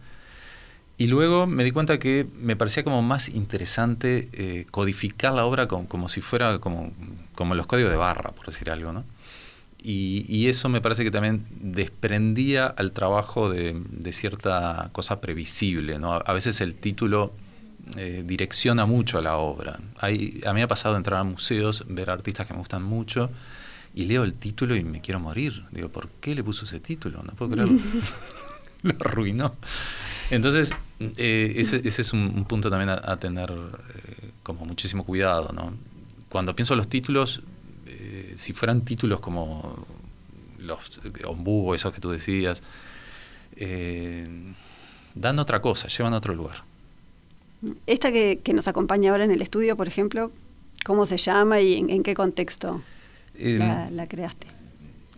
y 0.98 1.06
luego 1.06 1.46
me 1.46 1.64
di 1.64 1.70
cuenta 1.70 1.98
que 1.98 2.26
me 2.34 2.56
parecía 2.56 2.84
como 2.84 3.00
más 3.00 3.30
interesante 3.30 4.28
eh, 4.34 4.66
codificar 4.70 5.32
la 5.32 5.46
obra 5.46 5.66
como, 5.66 6.10
si 6.10 6.20
fuera 6.20 6.58
como, 6.58 6.92
como, 7.34 7.54
los 7.54 7.66
códigos 7.66 7.90
de 7.90 7.96
barra, 7.96 8.32
por 8.32 8.44
decir 8.44 8.68
algo, 8.68 8.92
¿no? 8.92 9.06
Y, 9.82 10.46
eso 10.46 10.68
me 10.68 10.82
parece 10.82 11.04
que 11.04 11.10
también 11.10 11.46
desprendía 11.58 12.66
al 12.66 12.92
trabajo 12.92 13.48
de, 13.48 14.12
cierta 14.12 14.90
cosa 14.92 15.22
previsible, 15.22 15.98
¿no? 15.98 16.12
A 16.12 16.32
veces 16.34 16.60
el 16.60 16.74
título 16.74 17.32
eh, 17.96 18.22
direcciona 18.24 18.86
mucho 18.86 19.18
a 19.18 19.22
la 19.22 19.36
obra. 19.36 19.78
Hay, 19.98 20.40
a 20.46 20.52
mí 20.52 20.60
me 20.60 20.62
ha 20.62 20.68
pasado 20.68 20.96
entrar 20.96 21.20
a 21.20 21.24
museos, 21.24 21.84
ver 21.88 22.10
artistas 22.10 22.46
que 22.46 22.52
me 22.52 22.58
gustan 22.60 22.82
mucho, 22.82 23.30
y 23.94 24.06
leo 24.06 24.24
el 24.24 24.34
título 24.34 24.74
y 24.74 24.84
me 24.84 25.00
quiero 25.00 25.20
morir. 25.20 25.64
Digo, 25.70 25.88
¿por 25.88 26.08
qué 26.20 26.34
le 26.34 26.42
puso 26.42 26.64
ese 26.64 26.80
título? 26.80 27.22
No 27.22 27.32
puedo 27.32 27.52
creerlo. 27.52 27.78
Lo 28.82 28.94
arruinó. 29.00 29.54
Entonces, 30.30 30.74
eh, 31.16 31.54
ese, 31.56 31.82
es 31.84 32.12
un, 32.12 32.44
punto 32.44 32.70
también 32.70 32.90
a, 32.90 33.16
tener 33.18 33.50
eh, 33.50 34.30
como 34.42 34.64
muchísimo 34.64 35.04
cuidado, 35.04 35.52
¿no? 35.52 35.72
Cuando 36.28 36.56
pienso 36.56 36.74
en 36.74 36.78
los 36.78 36.88
títulos, 36.88 37.42
eh, 37.86 38.34
si 38.36 38.52
fueran 38.52 38.82
títulos 38.82 39.20
como 39.20 39.86
los 40.58 41.00
Ombu, 41.26 41.74
esos 41.74 41.92
que 41.92 42.00
tú 42.00 42.10
decías, 42.10 42.62
dan 45.14 45.38
otra 45.38 45.60
cosa, 45.60 45.88
llevan 45.88 46.14
a 46.14 46.16
otro 46.16 46.34
lugar. 46.34 46.64
Esta 47.86 48.10
que, 48.10 48.40
nos 48.54 48.68
acompaña 48.68 49.10
ahora 49.10 49.24
en 49.24 49.30
el 49.30 49.42
estudio, 49.42 49.76
por 49.76 49.88
ejemplo, 49.88 50.32
¿cómo 50.84 51.06
se 51.06 51.16
llama 51.16 51.60
y 51.60 51.74
en, 51.74 52.02
qué 52.02 52.14
contexto 52.14 52.82
la 53.34 54.06
creaste? 54.08 54.46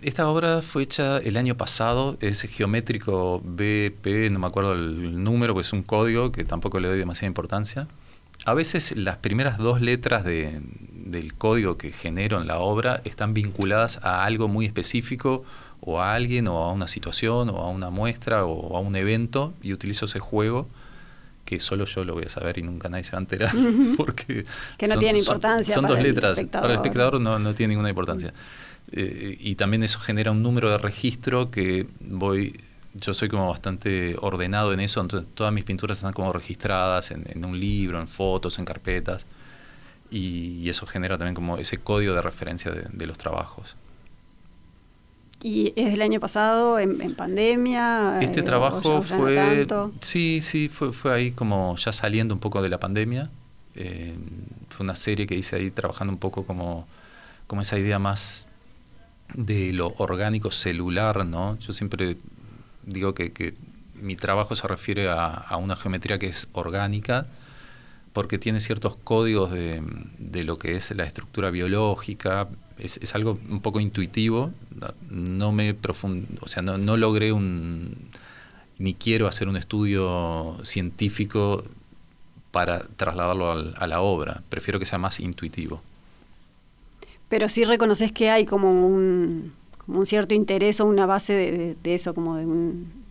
Esta 0.04 0.28
obra 0.28 0.60
fue 0.60 0.82
hecha 0.82 1.16
el 1.16 1.38
año 1.38 1.56
pasado, 1.56 2.18
es 2.20 2.42
geométrico 2.42 3.40
BP, 3.42 4.30
no 4.30 4.38
me 4.38 4.46
acuerdo 4.46 4.74
el 4.74 5.24
número, 5.24 5.54
pues 5.54 5.68
es 5.68 5.72
un 5.72 5.82
código 5.82 6.30
que 6.30 6.44
tampoco 6.44 6.78
le 6.78 6.88
doy 6.88 6.98
demasiada 6.98 7.28
importancia. 7.28 7.88
A 8.44 8.52
veces 8.52 8.94
las 8.98 9.16
primeras 9.16 9.56
dos 9.56 9.80
letras 9.80 10.22
del 10.26 11.34
código 11.38 11.78
que 11.78 11.90
genero 11.90 12.38
en 12.38 12.46
la 12.46 12.58
obra 12.58 13.00
están 13.04 13.32
vinculadas 13.32 13.98
a 14.02 14.26
algo 14.26 14.46
muy 14.46 14.66
específico 14.66 15.42
o 15.80 16.00
a 16.00 16.12
alguien 16.14 16.48
o 16.48 16.58
a 16.58 16.72
una 16.72 16.86
situación 16.86 17.48
o 17.48 17.62
a 17.62 17.70
una 17.70 17.88
muestra 17.88 18.44
o 18.44 18.76
a 18.76 18.80
un 18.80 18.96
evento 18.96 19.54
y 19.62 19.72
utilizo 19.72 20.04
ese 20.04 20.18
juego 20.18 20.68
que 21.44 21.60
solo 21.60 21.84
yo 21.84 22.04
lo 22.04 22.14
voy 22.14 22.24
a 22.24 22.28
saber 22.28 22.58
y 22.58 22.62
nunca 22.62 22.88
nadie 22.88 23.04
se 23.04 23.12
va 23.12 23.18
a 23.18 23.20
enterar 23.20 23.52
porque 23.96 24.46
que 24.78 24.88
no 24.88 24.98
tiene 24.98 25.18
importancia 25.18 25.74
son, 25.74 25.86
dos 25.86 26.00
letras 26.00 26.40
para 26.50 26.68
el 26.68 26.74
espectador. 26.76 27.20
no, 27.20 27.38
no 27.38 27.54
tiene 27.54 27.72
ninguna 27.72 27.90
importancia. 27.90 28.32
Eh, 28.92 29.36
y 29.40 29.54
también 29.54 29.82
eso 29.82 29.98
genera 29.98 30.30
un 30.30 30.42
número 30.42 30.70
de 30.70 30.78
registro 30.78 31.50
que 31.50 31.86
voy, 32.00 32.60
yo 32.94 33.14
soy 33.14 33.28
como 33.28 33.48
bastante 33.48 34.16
ordenado 34.20 34.72
en 34.72 34.80
eso, 34.80 35.00
entonces 35.00 35.28
todas 35.34 35.52
mis 35.52 35.64
pinturas 35.64 35.98
están 35.98 36.12
como 36.12 36.32
registradas 36.32 37.10
en, 37.10 37.44
un 37.44 37.58
libro, 37.58 38.00
en 38.00 38.08
fotos, 38.08 38.58
en 38.58 38.64
carpetas, 38.64 39.26
y, 40.10 40.68
eso 40.68 40.86
genera 40.86 41.18
también 41.18 41.34
como 41.34 41.58
ese 41.58 41.78
código 41.78 42.14
de 42.14 42.22
referencia 42.22 42.70
de, 42.70 43.06
los 43.06 43.18
trabajos. 43.18 43.76
¿Y 45.44 45.74
es 45.76 45.90
del 45.90 46.00
año 46.00 46.20
pasado, 46.20 46.78
en, 46.78 47.14
pandemia? 47.14 48.18
Este 48.22 48.40
eh, 48.40 48.42
trabajo 48.42 49.02
fue... 49.02 49.66
sí, 50.00 50.40
sí, 50.40 50.70
fue, 50.70 50.94
fue 50.94 51.12
ahí 51.12 51.32
como 51.32 51.76
ya 51.76 51.92
saliendo 51.92 52.32
un 52.32 52.40
poco 52.40 52.62
de 52.62 52.70
la 52.70 52.80
pandemia. 52.80 53.28
Eh, 53.74 54.14
fue 54.70 54.84
una 54.84 54.96
serie 54.96 55.26
que 55.26 55.34
hice 55.34 55.56
ahí 55.56 55.70
trabajando 55.70 56.14
un 56.14 56.18
poco 56.18 56.46
como, 56.46 56.88
como 57.46 57.60
esa 57.60 57.78
idea 57.78 57.98
más 57.98 58.48
de 59.34 59.74
lo 59.74 59.92
orgánico 59.98 60.50
celular, 60.50 61.26
¿no? 61.26 61.58
Yo 61.58 61.74
siempre 61.74 62.16
digo 62.84 63.12
que, 63.12 63.54
mi 63.96 64.16
trabajo 64.16 64.56
se 64.56 64.66
refiere 64.66 65.08
a, 65.10 65.58
una 65.58 65.76
geometría 65.76 66.18
que 66.18 66.28
es 66.28 66.48
orgánica, 66.52 67.26
porque 68.14 68.38
tiene 68.38 68.60
ciertos 68.60 68.96
códigos 68.96 69.50
de, 69.50 69.82
lo 70.44 70.56
que 70.56 70.76
es 70.76 70.92
la 70.92 71.02
estructura 71.02 71.50
biológica, 71.50 72.48
es, 72.78 73.14
algo 73.14 73.38
un 73.50 73.60
poco 73.60 73.80
intuitivo, 73.80 74.52
no 75.10 75.52
me 75.52 75.76
o 76.40 76.48
sea, 76.48 76.62
no, 76.62 76.96
logré 76.96 77.32
un, 77.32 77.92
ni 78.78 78.94
quiero 78.94 79.26
hacer 79.26 79.48
un 79.48 79.56
estudio 79.56 80.56
científico 80.62 81.64
para 82.52 82.86
trasladarlo 82.96 83.50
a 83.76 83.86
la 83.88 84.00
obra, 84.00 84.44
prefiero 84.48 84.78
que 84.78 84.86
sea 84.86 84.98
más 84.98 85.18
intuitivo. 85.18 85.82
Pero 87.28 87.48
sí 87.48 87.64
reconoces 87.64 88.12
que 88.12 88.30
hay 88.30 88.46
como 88.46 88.86
un, 88.86 89.52
cierto 90.06 90.34
interés 90.34 90.78
o 90.78 90.86
una 90.86 91.04
base 91.04 91.76
de, 91.82 91.94
eso, 91.94 92.14
como 92.14 92.36
de 92.36 92.46
un, 92.46 93.03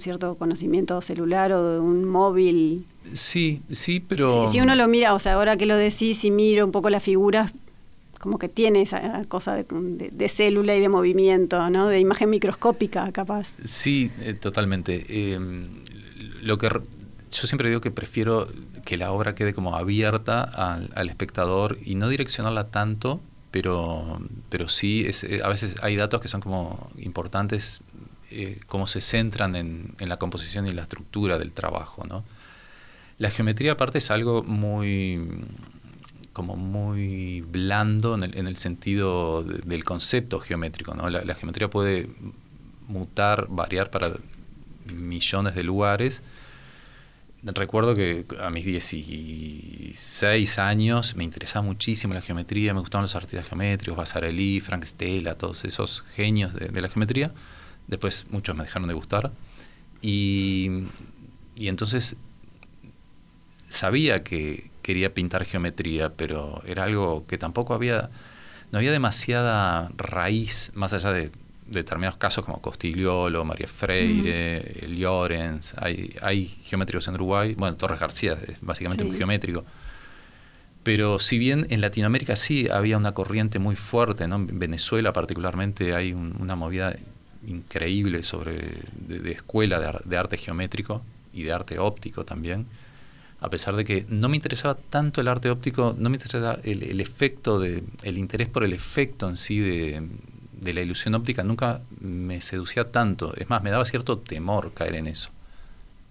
cierto 0.00 0.36
conocimiento 0.36 1.00
celular 1.00 1.52
o 1.52 1.72
de 1.72 1.80
un 1.80 2.04
móvil. 2.04 2.86
Sí, 3.14 3.62
sí, 3.70 4.00
pero... 4.00 4.50
Si, 4.50 4.60
uno 4.60 4.74
lo 4.74 4.88
mira, 4.88 5.14
o 5.14 5.18
sea, 5.18 5.34
ahora 5.34 5.56
que 5.56 5.66
lo 5.66 5.76
decís 5.76 6.24
y 6.24 6.30
miro 6.30 6.64
un 6.64 6.72
poco 6.72 6.90
las 6.90 7.02
figuras, 7.02 7.52
como 8.18 8.38
que 8.38 8.48
tiene 8.48 8.82
esa 8.82 9.24
cosa 9.26 9.54
de, 9.54 10.28
célula 10.28 10.74
y 10.74 10.80
de 10.80 10.88
movimiento, 10.88 11.70
¿no? 11.70 11.88
De 11.88 12.00
imagen 12.00 12.30
microscópica, 12.30 13.10
capaz. 13.12 13.48
Sí, 13.64 14.10
eh, 14.20 14.34
totalmente. 14.34 15.32
Em, 15.32 15.68
lo 16.42 16.58
que 16.58 16.68
yo 16.68 17.46
siempre 17.46 17.68
digo 17.68 17.80
que 17.80 17.90
prefiero 17.90 18.48
que 18.84 18.96
la 18.96 19.12
obra 19.12 19.34
quede 19.34 19.54
como 19.54 19.76
abierta 19.76 20.42
al, 20.42 20.90
al 20.94 21.08
espectador 21.08 21.78
y 21.84 21.94
no 21.94 22.08
direccionarla 22.08 22.68
tanto 22.68 23.20
pero, 23.50 24.18
pero 24.50 24.68
sí, 24.68 25.06
eh, 25.06 25.40
a 25.42 25.48
veces 25.48 25.76
hay 25.82 25.96
datos 25.96 26.20
que 26.20 26.28
son 26.28 26.40
como 26.40 26.90
importantes, 26.98 27.80
eh, 28.30 28.60
se 28.86 29.00
centran 29.00 29.56
en, 29.56 29.94
en, 29.98 30.08
la 30.08 30.16
composición 30.18 30.66
y 30.66 30.72
la 30.72 30.82
estructura 30.82 31.38
del 31.38 31.52
trabajo. 31.52 32.04
La 33.18 33.30
geometría 33.30 33.72
aparte 33.72 33.98
es 33.98 34.10
algo 34.10 34.42
muy 34.42 35.44
como 36.32 36.54
muy 36.54 37.40
blando 37.40 38.14
en 38.14 38.22
el, 38.22 38.46
en 38.46 38.56
sentido 38.56 39.42
del 39.42 39.82
concepto 39.82 40.38
geométrico. 40.38 40.94
La, 40.94 41.34
geometría 41.34 41.68
puede 41.68 42.10
mutar, 42.86 43.48
variar 43.48 43.90
para 43.90 44.12
millones 44.86 45.56
de 45.56 45.64
lugares 45.64 46.22
recuerdo 47.42 47.94
que 47.94 48.24
a 48.40 48.50
mis 48.50 48.64
16 48.64 50.58
años 50.58 51.14
me 51.16 51.24
interesaba 51.24 51.64
muchísimo 51.64 52.14
la 52.14 52.20
geometría, 52.20 52.74
me 52.74 52.80
gustaban 52.80 53.04
los 53.04 53.14
artistas 53.14 53.46
geométricos, 53.48 53.96
Basarelli, 53.96 54.60
Frank 54.60 54.84
Stella, 54.84 55.36
todos 55.36 55.64
esos 55.64 56.04
genios 56.14 56.54
de, 56.54 56.80
la 56.80 56.88
geometría. 56.88 57.32
Después 57.88 58.26
muchos 58.30 58.54
me 58.56 58.62
dejaron 58.62 58.86
de 58.86 58.94
gustar. 58.94 59.32
Y, 60.00 60.84
y 61.56 61.68
entonces 61.68 62.16
sabía 63.68 64.22
que 64.22 64.70
quería 64.82 65.12
pintar 65.12 65.44
geometría, 65.44 66.14
pero 66.14 66.62
era 66.66 66.84
algo 66.84 67.26
que 67.26 67.36
tampoco 67.36 67.74
había, 67.74 68.10
no 68.72 68.78
había 68.78 68.92
demasiada 68.92 69.90
raíz 69.96 70.70
más 70.74 70.92
allá 70.92 71.12
de 71.12 71.30
determinados 71.66 72.16
casos 72.16 72.44
como 72.44 72.62
Costigliolo, 72.62 73.44
María 73.44 73.66
Freire, 73.66 74.86
Llorens, 74.88 75.74
hay, 75.76 76.16
hay 76.22 76.46
geométricos 76.46 77.06
en 77.08 77.14
Uruguay, 77.14 77.54
bueno, 77.54 77.76
Torres 77.76 78.00
García 78.00 78.38
es 78.46 78.58
básicamente 78.62 79.04
un 79.04 79.14
geométrico. 79.14 79.64
Pero 80.82 81.18
si 81.18 81.36
bien 81.36 81.66
en 81.68 81.82
Latinoamérica 81.82 82.36
sí 82.36 82.68
había 82.70 82.96
una 82.96 83.12
corriente 83.12 83.58
muy 83.58 83.76
fuerte, 83.76 84.26
¿no? 84.26 84.36
en 84.36 84.58
Venezuela 84.58 85.12
particularmente 85.12 85.94
hay 85.94 86.14
una 86.14 86.56
movida 86.56 86.96
increíble 87.48 88.22
sobre 88.22 88.78
de, 88.92 89.32
escuela 89.32 90.00
de, 90.04 90.16
arte 90.16 90.36
geométrico 90.36 91.02
y 91.32 91.42
de 91.42 91.52
arte 91.52 91.78
óptico 91.78 92.24
también, 92.24 92.66
a 93.40 93.50
pesar 93.50 93.76
de 93.76 93.84
que 93.84 94.04
no 94.08 94.28
me 94.28 94.36
interesaba 94.36 94.74
tanto 94.74 95.20
el 95.20 95.28
arte 95.28 95.50
óptico, 95.50 95.94
no 95.96 96.10
me 96.10 96.16
interesaba 96.16 96.58
el, 96.64 96.82
el 96.82 97.00
efecto 97.00 97.58
de, 97.58 97.84
el 98.02 98.18
interés 98.18 98.48
por 98.48 98.64
el 98.64 98.72
efecto 98.72 99.28
en 99.28 99.36
sí 99.36 99.58
de, 99.60 100.02
de 100.60 100.72
la 100.72 100.80
ilusión 100.80 101.14
óptica 101.14 101.42
nunca 101.42 101.80
me 102.00 102.40
seducía 102.40 102.90
tanto. 102.90 103.34
Es 103.36 103.48
más, 103.48 103.62
me 103.62 103.70
daba 103.70 103.84
cierto 103.84 104.18
temor 104.18 104.72
caer 104.74 104.96
en 104.96 105.06
eso. 105.06 105.30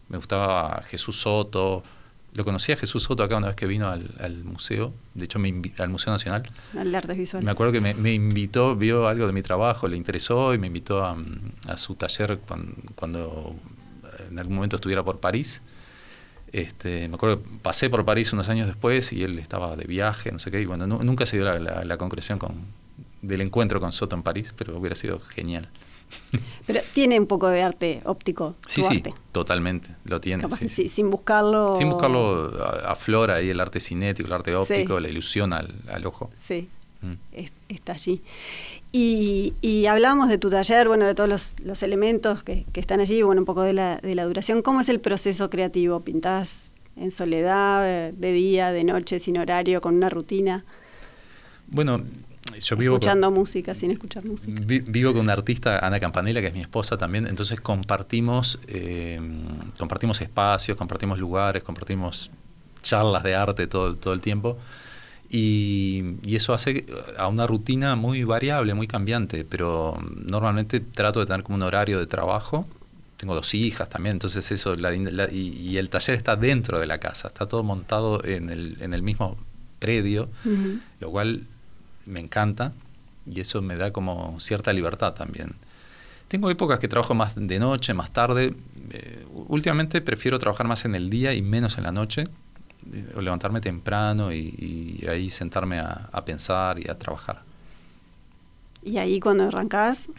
Me 0.09 0.17
gustaba 0.17 0.81
Jesús 0.87 1.21
Soto, 1.21 1.83
lo 2.37 2.45
conocí 2.45 2.71
a 2.71 2.75
Jesús 2.75 3.01
Soto 3.01 3.23
acá 3.23 3.35
una 3.35 3.47
vez 3.47 3.55
que 3.55 3.65
vino 3.65 3.89
al, 3.89 4.43
museo, 4.43 4.93
de 5.15 5.25
hecho 5.25 5.39
me 5.39 5.51
al 5.79 5.89
Museo 5.89 6.13
Nacional. 6.13 6.43
Al 6.77 6.91
de 6.91 6.97
Artes 6.97 7.17
Visuales. 7.17 7.43
Me 7.43 7.51
acuerdo 7.51 7.73
que 7.73 7.81
me, 7.81 8.13
invitó, 8.13 8.75
vio 8.75 9.07
algo 9.07 9.25
de 9.25 9.33
mi 9.33 9.41
trabajo, 9.41 9.87
le 9.87 9.97
interesó 9.97 10.53
y 10.53 10.59
me 10.59 10.67
invitó 10.67 11.03
a, 11.03 11.17
su 11.77 11.95
taller 11.95 12.39
cuando, 12.95 13.55
en 14.29 14.37
algún 14.37 14.55
momento 14.55 14.75
estuviera 14.75 15.03
por 15.03 15.19
París. 15.19 15.63
Este, 16.51 17.09
me 17.09 17.15
acuerdo 17.15 17.41
que 17.41 17.49
pasé 17.63 17.89
por 17.89 18.05
París 18.05 18.31
unos 18.33 18.49
años 18.49 18.67
después 18.67 19.11
y 19.13 19.23
él 19.23 19.39
estaba 19.39 19.75
de 19.75 19.85
viaje, 19.85 20.31
no 20.31 20.37
sé 20.37 20.51
qué, 20.51 20.61
y 20.61 20.65
bueno, 20.67 20.85
nunca 20.85 21.25
se 21.25 21.37
dio 21.37 21.59
la, 21.59 21.83
la 21.83 21.97
concreción 21.97 22.37
con, 22.37 22.67
del 23.23 23.41
encuentro 23.41 23.79
con 23.79 23.91
Soto 23.93 24.15
en 24.15 24.21
París, 24.21 24.53
pero 24.55 24.77
hubiera 24.77 24.95
sido 24.95 25.19
genial. 25.19 25.69
Pero 26.67 26.81
tiene 26.93 27.19
un 27.19 27.27
poco 27.27 27.47
de 27.49 27.61
arte 27.61 28.01
óptico. 28.05 28.55
Sí, 28.67 28.83
sí, 28.83 29.01
totalmente, 29.31 29.87
lo 30.05 30.19
tiene. 30.19 30.43
sin 30.69 31.09
buscarlo. 31.09 31.75
Sin 31.77 31.89
buscarlo, 31.89 32.51
aflora 32.85 33.35
ahí 33.35 33.49
el 33.49 33.59
arte 33.59 33.79
cinético, 33.79 34.27
el 34.27 34.33
arte 34.33 34.55
óptico, 34.55 34.99
la 34.99 35.09
ilusión 35.09 35.53
al, 35.53 36.05
ojo. 36.05 36.29
Sí, 36.41 36.67
mm. 37.01 37.13
está 37.69 37.93
allí. 37.93 38.21
Y, 38.91 39.85
hablábamos 39.85 40.29
de 40.29 40.37
tu 40.37 40.49
taller, 40.49 40.87
bueno, 40.87 41.05
de 41.05 41.13
todos 41.15 41.53
los, 41.63 41.83
elementos 41.83 42.43
que, 42.43 42.65
están 42.73 42.99
allí, 42.99 43.21
bueno, 43.21 43.41
un 43.41 43.45
poco 43.45 43.61
de 43.61 43.73
la, 43.73 43.97
de 43.97 44.15
la 44.15 44.25
duración. 44.25 44.61
¿Cómo 44.61 44.81
es 44.81 44.89
el 44.89 44.99
proceso 44.99 45.49
creativo? 45.49 46.01
¿Pintás 46.01 46.71
en 46.95 47.11
soledad, 47.11 48.11
de 48.11 48.31
día, 48.31 48.71
de 48.71 48.83
noche, 48.83 49.19
sin 49.19 49.37
horario, 49.37 49.81
con 49.81 49.95
una 49.95 50.09
rutina? 50.09 50.65
Bueno, 51.67 52.01
yo 52.59 52.75
vivo 52.75 52.95
escuchando 52.95 53.31
música 53.31 53.73
sin 53.73 53.91
escuchar 53.91 54.25
música. 54.25 54.61
vivo 54.65 55.13
con 55.13 55.21
una 55.21 55.33
artista, 55.33 55.79
Ana 55.85 55.99
Campanella, 55.99 56.41
que 56.41 56.47
es 56.47 56.53
mi 56.53 56.61
esposa 56.61 56.97
también, 56.97 57.27
entonces 57.27 57.59
compartimos, 57.61 58.59
eh, 58.67 59.19
compartimos 59.77 60.21
espacios, 60.21 60.77
compartimos 60.77 61.19
lugares, 61.19 61.63
compartimos 61.63 62.31
charlas 62.81 63.23
de 63.23 63.35
arte 63.35 63.67
todo, 63.67 63.95
todo 63.95 64.13
el 64.13 64.21
tiempo. 64.21 64.57
Y, 65.29 66.35
eso 66.35 66.53
hace 66.53 66.85
a 67.17 67.27
una 67.27 67.47
rutina 67.47 67.95
muy 67.95 68.23
variable, 68.23 68.73
muy 68.73 68.87
cambiante, 68.87 69.43
pero 69.43 69.97
normalmente 70.15 70.79
trato 70.79 71.19
de 71.19 71.25
tener 71.25 71.43
como 71.43 71.57
un 71.57 71.63
horario 71.63 71.99
de 71.99 72.05
trabajo. 72.05 72.65
Tengo 73.17 73.33
dos 73.33 73.53
hijas 73.55 73.89
también, 73.89 74.13
entonces 74.13 74.51
eso, 74.51 74.73
y, 75.31 75.77
el 75.77 75.89
taller 75.89 76.15
está 76.15 76.35
dentro 76.35 76.79
de 76.79 76.85
la 76.85 76.99
casa, 76.99 77.29
está 77.29 77.47
todo 77.47 77.63
montado 77.63 78.23
en 78.23 78.49
el, 78.49 78.77
en 78.79 78.93
el 78.93 79.01
mismo 79.01 79.37
predio, 79.79 80.29
lo 80.99 81.11
cual 81.11 81.43
me 82.07 82.19
encanta 82.19 82.73
y 83.29 83.41
eso 83.41 83.61
me 83.61 83.75
da 83.75 83.91
como 83.91 84.39
cierta 84.39 84.73
libertad 84.73 85.13
también. 85.13 85.55
Tengo 86.27 86.49
épocas 86.49 86.79
que 86.79 86.87
trabajo 86.87 87.13
más 87.13 87.35
de 87.35 87.59
noche, 87.59 87.93
más 87.93 88.11
tarde. 88.11 88.53
Eh, 88.91 89.25
últimamente 89.47 90.01
prefiero 90.01 90.39
trabajar 90.39 90.67
más 90.67 90.85
en 90.85 90.95
el 90.95 91.09
día 91.09 91.33
y 91.33 91.41
menos 91.41 91.77
en 91.77 91.83
la 91.83 91.91
noche, 91.91 92.25
eh, 92.93 93.13
o 93.15 93.21
levantarme 93.21 93.61
temprano 93.61 94.33
y, 94.33 95.05
ahí 95.09 95.29
sentarme 95.29 95.79
a, 95.79 96.23
pensar 96.25 96.79
y 96.79 96.89
a 96.89 96.97
trabajar. 96.97 97.43
¿Y 98.83 98.97
ahí 98.97 99.19
cuando 99.19 99.45
arrancás, 99.45 100.09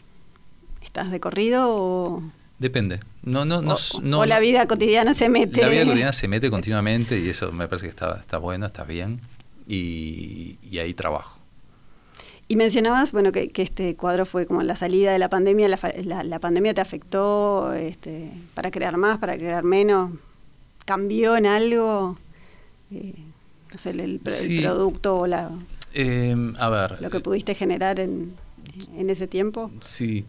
estás 0.82 1.10
de 1.10 1.20
corrido 1.20 1.66
o...? 1.68 2.22
Depende. 2.58 3.00
No, 3.22 3.44
no, 3.44 3.62
no, 3.62 3.74
o, 3.74 4.00
no, 4.02 4.26
la 4.26 4.40
vida 4.40 4.66
cotidiana 4.66 5.14
se 5.14 5.28
mete. 5.28 5.60
La 5.60 5.68
vida 5.68 5.84
cotidiana 5.84 6.12
se 6.12 6.26
mete 6.26 6.50
continuamente 6.50 7.18
y 7.18 7.28
eso 7.28 7.52
me 7.52 7.68
parece 7.68 7.86
que 7.86 7.90
está, 7.90 8.16
está 8.18 8.38
bueno, 8.38 8.66
está 8.66 8.84
bien. 8.84 9.20
y 9.66 10.56
ahí 10.78 10.94
trabajo. 10.94 11.37
Y 12.50 12.56
mencionabas, 12.56 13.12
bueno, 13.12 13.30
que, 13.30 13.50
este 13.54 13.94
cuadro 13.94 14.24
fue 14.24 14.46
como 14.46 14.62
la 14.62 14.74
salida 14.74 15.12
de 15.12 15.18
la 15.18 15.28
pandemia. 15.28 15.68
¿La, 15.68 16.38
pandemia 16.38 16.72
te 16.72 16.80
afectó 16.80 17.74
este, 17.74 18.30
para 18.54 18.70
crear 18.70 18.96
más, 18.96 19.18
para 19.18 19.36
crear 19.36 19.64
menos? 19.64 20.12
¿Cambió 20.86 21.36
en 21.36 21.44
algo? 21.44 22.16
Eh, 22.90 23.12
no 23.70 23.78
sé, 23.78 23.90
el, 23.90 24.20
producto 24.62 25.16
o 25.16 25.26
la... 25.26 25.50
Em, 25.92 26.54
a 26.58 26.70
ver... 26.70 27.02
Lo 27.02 27.10
que 27.10 27.20
pudiste 27.20 27.54
generar 27.54 28.00
en, 28.00 28.34
ese 28.96 29.26
tiempo. 29.26 29.70
Sí, 29.82 30.24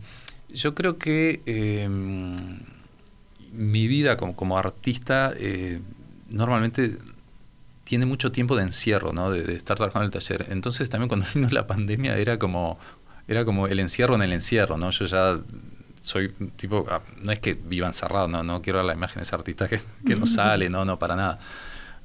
yo 0.50 0.76
creo 0.76 0.98
que 0.98 1.42
em, 1.46 2.60
mi 3.54 3.88
vida 3.88 4.18
como, 4.18 4.36
como 4.36 4.58
artista 4.58 5.34
eh, 5.38 5.80
normalmente 6.30 6.98
tiene 7.90 8.06
mucho 8.06 8.32
tiempo 8.32 8.56
de 8.56 8.62
encierro, 8.62 9.14
¿no? 9.14 9.32
De, 9.32 9.52
estar 9.56 9.76
trabajando 9.76 10.04
en 10.04 10.06
el 10.06 10.12
taller. 10.12 10.46
Entonces 10.52 10.92
también 10.92 11.08
cuando 11.08 11.26
vino 11.34 11.50
la 11.50 11.66
pandemia 11.66 12.18
era 12.18 12.38
como, 12.38 12.78
era 13.28 13.46
como 13.46 13.66
el 13.66 13.80
encierro 13.80 14.14
en 14.14 14.22
el 14.22 14.32
encierro, 14.32 14.78
¿no? 14.78 14.92
Yo 14.92 15.06
ya 15.08 15.40
soy 16.00 16.30
tipo, 16.56 16.86
ah, 16.88 17.02
no 17.24 17.32
es 17.32 17.42
que 17.42 17.56
viva 17.56 17.88
encerrado, 17.88 18.28
no, 18.28 18.44
no 18.44 18.62
quiero 18.62 18.78
ver 18.78 18.86
la 18.86 18.94
imagen 18.94 19.16
de 19.16 19.24
ese 19.24 19.34
artista 19.34 19.68
que, 19.68 19.82
que 20.06 20.16
no 20.16 20.26
sale, 20.28 20.70
no, 20.70 20.86
no, 20.86 21.00
para 21.00 21.16
nada. 21.16 21.40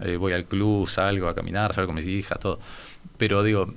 Eh, 0.00 0.16
voy 0.16 0.32
al 0.32 0.46
club, 0.46 0.88
salgo 0.88 1.28
a 1.28 1.34
caminar, 1.34 1.74
salgo 1.74 1.88
con 1.88 1.96
mis 1.96 2.06
hijas, 2.06 2.38
todo. 2.38 2.58
Pero 3.18 3.42
digo, 3.42 3.74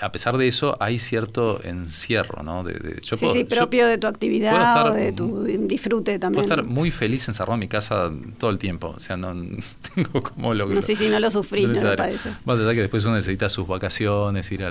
a 0.00 0.12
pesar 0.12 0.36
de 0.36 0.46
eso, 0.46 0.76
hay 0.78 0.98
cierto 0.98 1.62
encierro, 1.64 2.42
¿no? 2.42 2.64
De, 2.64 3.00
sí, 3.02 3.16
sí, 3.32 3.44
propio 3.44 3.86
de 3.86 3.98
tu 3.98 4.06
actividad 4.06 4.88
o 4.88 4.92
de 4.92 5.12
tu 5.12 5.44
disfrute 5.44 6.18
también. 6.18 6.44
Puedo 6.44 6.54
estar 6.54 6.70
muy 6.70 6.90
feliz 6.90 7.26
encerrado 7.28 7.54
en 7.54 7.60
mi 7.60 7.68
casa 7.68 8.12
todo 8.38 8.50
el 8.50 8.58
tiempo. 8.58 8.94
O 8.96 9.00
sea, 9.00 9.16
no 9.16 9.34
tengo 9.94 10.22
como 10.22 10.52
lo 10.54 10.66
No 10.66 10.82
sé 10.82 10.96
si 10.96 11.08
no 11.08 11.18
lo 11.18 11.30
sufrís, 11.30 11.82
no, 11.82 11.94
lo 11.94 12.04
Más 12.44 12.60
allá 12.60 12.74
que 12.74 12.80
después 12.80 13.04
uno 13.04 13.14
necesita 13.14 13.48
sus 13.48 13.66
vacaciones, 13.66 14.50
ir 14.52 14.64
a, 14.64 14.70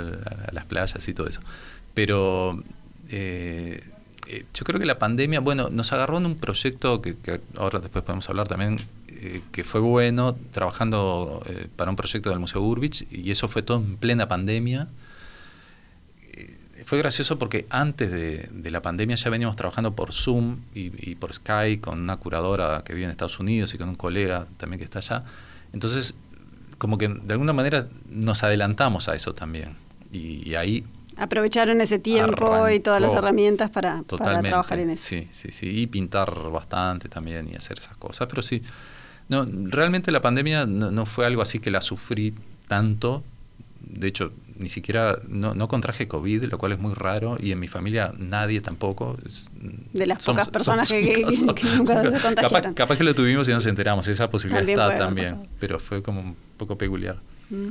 las 0.52 0.66
playas 0.66 1.08
y 1.08 1.14
todo 1.14 1.28
eso. 1.28 1.42
Pero 1.94 2.62
eh, 3.10 3.82
eh, 4.28 4.46
yo 4.54 4.64
creo 4.64 4.80
que 4.80 4.86
la 4.86 5.00
pandemia, 5.00 5.40
bueno, 5.40 5.70
nos 5.70 5.92
agarró 5.92 6.18
en 6.18 6.26
un 6.26 6.36
proyecto 6.36 7.02
que, 7.02 7.16
ahora 7.58 7.80
después 7.80 8.04
podemos 8.04 8.30
hablar 8.30 8.48
también, 8.48 8.78
eh, 9.10 9.42
que 9.52 9.64
fue 9.64 9.82
bueno 9.82 10.36
trabajando 10.52 11.44
eh, 11.48 11.68
para 11.76 11.90
un 11.90 11.96
proyecto 11.96 12.30
del 12.30 12.40
Museo 12.40 12.62
Urbich 12.62 13.06
y 13.12 13.32
eso 13.32 13.48
fue 13.48 13.62
todo 13.64 13.78
en 13.78 13.98
plena 13.98 14.28
pandemia. 14.28 14.88
Fue 16.86 16.98
gracioso 16.98 17.40
porque 17.40 17.66
antes 17.70 18.12
de, 18.12 18.70
la 18.70 18.82
pandemia 18.82 19.16
ya 19.16 19.30
veníamos 19.30 19.56
trabajando 19.56 19.96
por 19.96 20.12
Zoom 20.12 20.58
y, 20.76 21.16
por 21.16 21.34
Skype 21.34 21.80
con 21.80 22.02
una 22.02 22.18
curadora 22.18 22.84
que 22.86 22.94
vive 22.94 23.06
en 23.06 23.12
Estados 23.12 23.40
Unidos 23.40 23.74
y 23.74 23.78
con 23.78 23.88
un 23.88 23.96
colega 23.96 24.48
también 24.58 24.80
que 24.80 24.84
está 24.84 25.00
allá. 25.00 25.24
Entonces, 25.72 26.14
como 26.78 26.98
que 26.98 27.08
de 27.08 27.34
alguna 27.34 27.54
manera 27.54 27.88
nos 28.10 28.44
adelantamos 28.44 29.08
a 29.08 29.16
eso 29.16 29.34
también. 29.34 29.78
Y, 30.12 30.56
ahí 30.56 30.84
Aprovecharon 31.18 31.82
ese 31.82 32.00
tiempo 32.00 32.70
y 32.70 32.80
todas 32.80 33.02
las 33.02 33.14
herramientas 33.14 33.70
para, 33.70 34.04
para, 34.04 34.42
trabajar 34.42 34.80
en 34.80 34.92
eso. 34.92 35.04
Sí, 35.04 35.28
sí, 35.32 35.52
sí. 35.52 35.68
Y 35.70 35.88
pintar 35.88 36.34
bastante 36.52 37.10
también 37.10 37.50
y 37.52 37.56
hacer 37.56 37.80
esas 37.80 37.96
cosas. 37.98 38.28
Pero 38.28 38.42
sí, 38.42 38.62
no, 39.30 39.46
realmente 39.46 40.12
la 40.12 40.22
pandemia 40.22 40.66
no, 40.66 41.06
fue 41.06 41.26
algo 41.26 41.42
así 41.42 41.60
que 41.60 41.72
la 41.72 41.82
sufrí 41.82 42.34
tanto. 42.68 43.24
De 43.82 44.08
hecho, 44.08 44.32
ni 44.58 44.70
siquiera 44.70 45.20
no, 45.28 45.54
no, 45.54 45.68
contraje 45.68 46.08
COVID, 46.08 46.46
lo 46.46 46.58
cual 46.58 46.72
es 46.72 46.80
muy 46.80 46.94
raro, 46.94 47.38
y 47.40 47.52
en 47.52 47.60
mi 47.60 47.68
familia 47.68 48.14
nadie 48.18 48.62
tampoco. 48.62 49.18
de 49.94 50.08
las 50.08 50.24
pocas 50.24 50.48
personas 50.50 50.90
que, 50.90 51.26
nunca 51.42 52.10
se 52.10 52.20
contagiaron. 52.22 52.74
Capaz, 52.74 52.98
que 52.98 53.04
lo 53.04 53.14
tuvimos 53.14 53.48
y 53.50 53.52
nos 53.52 53.66
enteramos, 53.66 54.08
esa 54.08 54.30
posibilidad 54.30 54.68
está 54.68 54.98
también, 54.98 55.48
pero 55.60 55.80
fue 55.80 56.02
como 56.02 56.22
un 56.22 56.36
poco 56.58 56.78
peculiar. 56.78 57.18
Mm. 57.50 57.70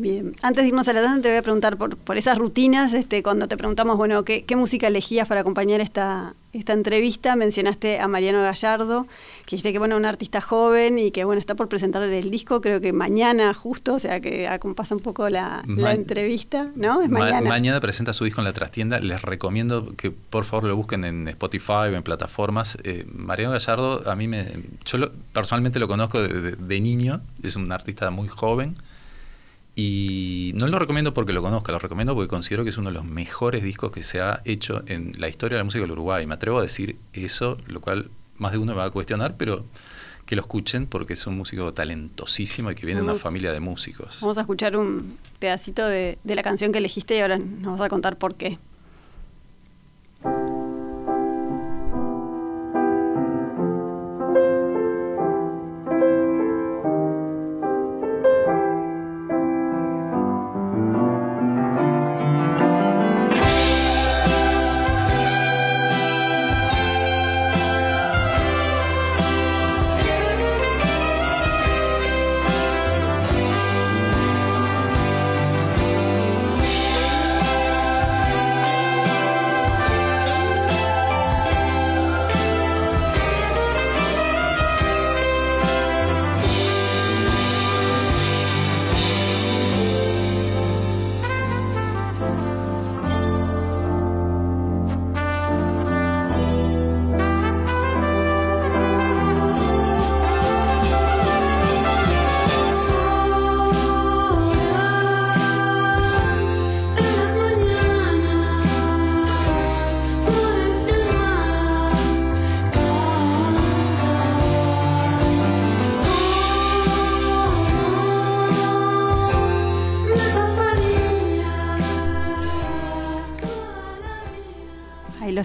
Bien, 0.00 0.32
antes 0.40 0.64
de 0.64 0.68
irnos 0.68 0.88
a 0.88 0.94
la 0.94 1.02
tanda 1.02 1.20
te 1.20 1.28
voy 1.28 1.36
a 1.36 1.42
preguntar 1.42 1.76
por, 1.76 1.98
por 1.98 2.16
esas 2.16 2.38
rutinas, 2.38 2.94
este, 2.94 3.22
cuando 3.22 3.48
te 3.48 3.58
preguntamos, 3.58 3.98
bueno, 3.98 4.24
¿qué, 4.24 4.46
qué 4.46 4.56
música 4.56 4.86
elegías 4.86 5.28
para 5.28 5.42
acompañar 5.42 5.82
esta, 5.82 6.34
esta 6.54 6.72
entrevista, 6.72 7.36
mencionaste 7.36 8.00
a 8.00 8.08
Mariano 8.08 8.40
Gallardo, 8.40 9.06
que 9.44 9.56
dijiste 9.56 9.72
que 9.72 9.78
bueno, 9.78 9.98
un 9.98 10.06
artista 10.06 10.40
joven 10.40 10.98
y 10.98 11.10
que 11.10 11.24
bueno, 11.24 11.38
está 11.38 11.54
por 11.54 11.68
presentar 11.68 12.02
el 12.02 12.30
disco, 12.30 12.62
creo 12.62 12.80
que 12.80 12.94
mañana 12.94 13.52
justo, 13.52 13.92
o 13.92 13.98
sea 13.98 14.20
que 14.20 14.48
acompasa 14.48 14.94
un 14.94 15.02
poco 15.02 15.28
la, 15.28 15.62
entrevista, 15.66 16.70
¿no? 16.76 17.02
Es 17.02 17.10
mañana. 17.10 17.46
mañana 17.46 17.78
presenta 17.78 18.14
su 18.14 18.24
disco 18.24 18.40
en 18.40 18.46
la 18.46 18.54
trastienda, 18.54 19.00
les 19.00 19.20
recomiendo 19.20 19.94
que 19.98 20.10
por 20.10 20.44
favor 20.44 20.64
lo 20.64 20.76
busquen 20.76 21.04
en 21.04 21.28
Spotify 21.28 21.92
o 21.92 21.94
en 21.94 22.02
plataformas. 22.02 22.78
Eh, 22.84 23.04
Mariano 23.12 23.52
Gallardo, 23.52 24.10
a 24.10 24.16
mí 24.16 24.28
me, 24.28 24.46
yo 24.86 25.12
personalmente 25.34 25.78
lo 25.78 25.88
conozco 25.88 26.22
de 26.22 26.80
niño, 26.80 27.20
es 27.42 27.54
un 27.54 27.70
artista 27.70 28.10
muy 28.10 28.28
joven 28.28 28.76
y 29.74 30.52
no 30.54 30.66
lo 30.66 30.78
recomiendo 30.78 31.14
porque 31.14 31.32
lo 31.32 31.42
conozca, 31.42 31.72
lo 31.72 31.78
recomiendo 31.78 32.14
porque 32.14 32.28
considero 32.28 32.64
que 32.64 32.70
es 32.70 32.78
uno 32.78 32.90
de 32.90 32.94
los 32.94 33.04
mejores 33.04 33.62
discos 33.62 33.90
que 33.90 34.02
se 34.02 34.20
ha 34.20 34.42
hecho 34.44 34.82
en 34.86 35.12
la 35.18 35.28
historia 35.28 35.56
de 35.56 35.60
la 35.60 35.64
música 35.64 35.82
del 35.82 35.92
Uruguay. 35.92 36.26
Me 36.26 36.34
atrevo 36.34 36.58
a 36.58 36.62
decir 36.62 36.96
eso, 37.12 37.56
lo 37.66 37.80
cual 37.80 38.10
más 38.36 38.52
de 38.52 38.58
uno 38.58 38.72
me 38.72 38.78
va 38.78 38.84
a 38.84 38.90
cuestionar, 38.90 39.36
pero 39.36 39.64
que 40.26 40.36
lo 40.36 40.42
escuchen 40.42 40.86
porque 40.86 41.14
es 41.14 41.26
un 41.26 41.36
músico 41.36 41.72
talentosísimo 41.72 42.70
y 42.70 42.74
que 42.74 42.86
viene 42.86 43.00
de 43.00 43.06
una 43.06 43.16
familia 43.16 43.52
de 43.52 43.60
músicos. 43.60 44.18
Vamos 44.20 44.38
a 44.38 44.42
escuchar 44.42 44.76
un 44.76 45.18
pedacito 45.38 45.86
de, 45.86 46.18
de 46.22 46.34
la 46.34 46.42
canción 46.42 46.72
que 46.72 46.78
elegiste 46.78 47.16
y 47.16 47.20
ahora 47.20 47.38
nos 47.38 47.78
vas 47.78 47.86
a 47.86 47.88
contar 47.88 48.16
por 48.16 48.34
qué. 48.34 48.58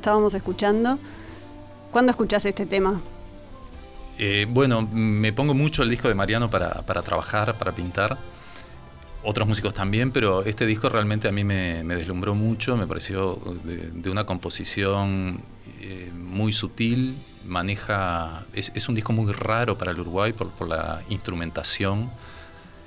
Estábamos 0.06 0.36
escuchando. 0.36 1.00
¿Cuándo 1.90 2.12
escuchás 2.12 2.46
este 2.46 2.68
tema? 2.68 3.02
Eh, 4.20 4.46
bueno, 4.48 4.88
me 4.92 5.34
pongo 5.34 5.56
mucho 5.56 5.82
el 5.82 5.90
disco 5.90 6.08
de 6.08 6.14
Mariano 6.14 6.48
para, 6.48 6.84
trabajar, 6.84 7.58
para 7.58 7.74
pintar. 7.74 8.20
Otros 9.24 9.48
músicos 9.48 9.74
también, 9.74 10.12
pero 10.12 10.44
este 10.46 10.68
disco 10.68 10.90
realmente 10.90 11.28
a 11.28 11.32
mí 11.32 11.44
me, 11.44 11.84
deslumbró 11.84 12.36
mucho, 12.36 12.78
me 12.78 12.86
pareció 12.86 13.40
de, 13.64 14.08
una 14.12 14.28
composición 14.28 15.42
eh, 15.82 16.12
muy 16.14 16.54
sutil, 16.54 17.18
maneja, 17.44 18.46
es, 18.54 18.88
un 18.88 18.94
disco 18.94 19.12
muy 19.12 19.34
raro 19.34 19.76
para 19.76 19.90
el 19.90 20.00
Uruguay 20.00 20.34
por, 20.34 20.52
por 20.52 20.68
la 20.68 21.02
instrumentación. 21.10 22.12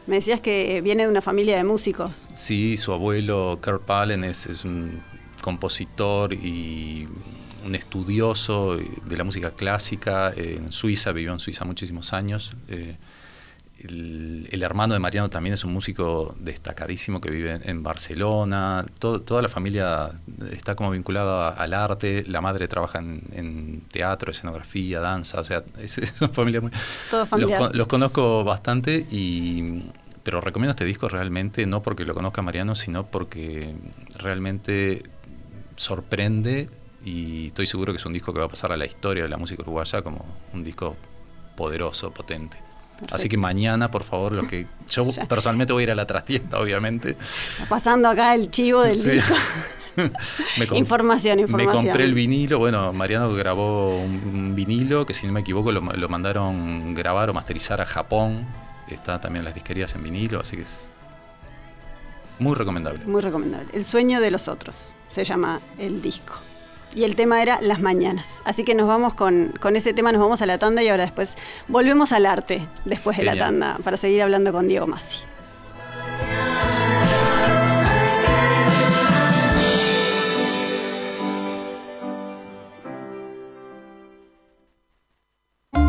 Me 0.06 0.16
decías 0.16 0.40
que 0.40 0.80
viene 0.82 1.02
de 1.02 1.08
una 1.08 1.20
familia 1.20 1.56
de 1.56 1.64
músicos. 1.64 2.28
Sí, 2.32 2.76
su 2.76 2.92
abuelo 2.92 3.58
Kurt 3.60 3.82
Pallen 3.82 4.22
es, 4.22 4.46
es 4.46 4.64
un 4.64 5.02
compositor 5.42 6.32
y 6.32 7.08
un 7.64 7.74
estudioso 7.74 8.76
de 8.76 9.16
la 9.16 9.24
música 9.24 9.50
clásica 9.50 10.32
en 10.34 10.72
Suiza, 10.72 11.12
vivió 11.12 11.32
en 11.32 11.38
Suiza 11.38 11.64
muchísimos 11.64 12.12
años. 12.12 12.54
Eh, 12.68 12.96
el, 13.80 14.62
hermano 14.62 14.94
de 14.94 15.00
Mariano 15.00 15.30
también 15.30 15.54
es 15.54 15.64
un 15.64 15.72
músico 15.72 16.34
destacadísimo 16.40 17.20
que 17.20 17.30
vive 17.30 17.60
en 17.62 17.82
Barcelona. 17.82 18.84
toda 18.98 19.42
la 19.42 19.48
familia 19.48 20.10
está 20.50 20.74
como 20.74 20.90
vinculada 20.90 21.50
al 21.50 21.74
arte. 21.74 22.24
La 22.26 22.40
madre 22.40 22.66
trabaja 22.66 22.98
en, 22.98 23.82
teatro, 23.92 24.32
escenografía, 24.32 25.00
danza. 25.00 25.40
O 25.40 25.44
sea, 25.44 25.62
es, 25.78 26.00
una 26.20 26.30
familia 26.30 26.60
muy. 26.60 26.72
los, 27.36 27.74
los, 27.74 27.86
conozco 27.86 28.44
bastante 28.44 29.06
y. 29.10 29.84
Pero 30.24 30.40
recomiendo 30.42 30.70
este 30.70 30.84
disco 30.84 31.08
realmente, 31.08 31.64
no 31.64 31.80
porque 31.80 32.04
lo 32.04 32.14
conozca 32.14 32.42
Mariano, 32.42 32.74
sino 32.74 33.06
porque 33.06 33.74
realmente 34.18 35.02
sorprende 35.78 36.68
y 37.04 37.46
estoy 37.46 37.66
seguro 37.66 37.92
que 37.92 37.96
es 37.96 38.04
un 38.04 38.12
disco 38.12 38.32
que 38.34 38.40
va 38.40 38.46
a 38.46 38.48
pasar 38.48 38.72
a 38.72 38.76
la 38.76 38.84
historia 38.84 39.22
de 39.22 39.28
la 39.28 39.38
música 39.38 39.62
uruguaya 39.62 40.02
como 40.02 40.24
un 40.52 40.64
disco 40.64 40.96
poderoso, 41.56 42.10
potente. 42.10 42.58
Así 43.12 43.28
que 43.28 43.36
mañana, 43.36 43.90
por 43.90 44.02
favor, 44.02 44.32
lo 44.32 44.46
que 44.46 44.66
yo 44.90 45.06
personalmente 45.28 45.72
voy 45.72 45.82
a 45.82 45.84
ir 45.84 45.90
a 45.92 45.94
la 45.94 46.06
trastienda, 46.06 46.58
obviamente. 46.58 47.16
Pasando 47.68 48.08
acá 48.08 48.34
el 48.34 48.50
chivo 48.50 48.82
del 48.82 49.02
disco. 49.02 49.34
información, 50.74 51.38
información. 51.38 51.84
Me 51.84 51.88
compré 51.88 52.04
el 52.04 52.14
vinilo. 52.14 52.58
Bueno, 52.58 52.92
Mariano 52.92 53.32
grabó 53.34 53.96
un, 53.98 54.54
vinilo 54.54 55.06
que, 55.06 55.14
si 55.14 55.26
no 55.26 55.32
me 55.32 55.40
equivoco, 55.40 55.70
lo, 55.70 55.80
lo, 55.80 56.08
mandaron 56.08 56.92
grabar 56.94 57.30
o 57.30 57.34
masterizar 57.34 57.80
a 57.80 57.86
Japón. 57.86 58.46
Está 58.88 59.20
también 59.20 59.42
en 59.42 59.44
las 59.44 59.54
disquerías 59.54 59.94
en 59.94 60.02
vinilo, 60.02 60.40
así 60.40 60.56
que 60.56 60.62
es 60.62 60.90
muy 62.38 62.54
recomendable. 62.54 63.04
Muy 63.04 63.20
recomendable. 63.20 63.68
El 63.72 63.84
sueño 63.84 64.20
de 64.20 64.30
los 64.30 64.48
otros 64.48 64.92
se 65.10 65.24
llama 65.24 65.60
el 65.78 66.02
disco 66.02 66.34
y 66.94 67.04
el 67.04 67.16
tema 67.16 67.42
era 67.42 67.60
las 67.60 67.80
mañanas. 67.80 68.42
Así 68.44 68.64
que 68.64 68.74
nos 68.74 68.88
vamos 68.88 69.14
con, 69.14 69.52
ese 69.74 69.92
tema, 69.92 70.12
nos 70.12 70.20
vamos 70.20 70.42
a 70.42 70.46
la 70.46 70.58
tanda 70.58 70.82
y 70.82 70.88
ahora 70.88 71.04
después 71.04 71.36
volvemos 71.68 72.12
al 72.12 72.26
arte 72.26 72.66
después 72.84 73.16
de 73.16 73.24
la 73.24 73.36
tanda 73.36 73.78
para 73.84 73.96
seguir 73.96 74.22
hablando 74.22 74.52
con 74.52 74.68
Diego 74.68 74.86
Massi. 74.86 75.22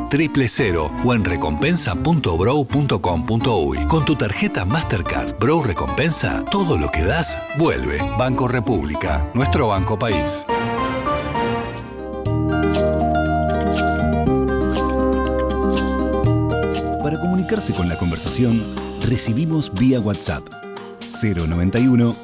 1996 0.00 0.08
triple 0.08 0.48
cero 0.48 0.90
o 1.04 1.14
en 1.14 1.22
recompensa.brow.com.uy. 1.24 3.86
Con 3.86 4.04
tu 4.04 4.16
tarjeta 4.16 4.64
Mastercard 4.64 5.38
Brow 5.38 5.62
Recompensa, 5.62 6.44
todo 6.50 6.76
lo 6.76 6.90
que 6.90 7.04
das 7.04 7.40
vuelve. 7.58 7.98
Banco 8.18 8.48
República, 8.48 9.30
nuestro 9.34 9.68
banco 9.68 9.96
país. 9.98 10.44
Para 17.02 17.18
comunicarse 17.20 17.72
con 17.72 17.88
la 17.88 17.96
conversación, 17.96 18.62
recibimos 19.02 19.72
vía 19.72 20.00
WhatsApp 20.00 20.42
091 21.22 22.16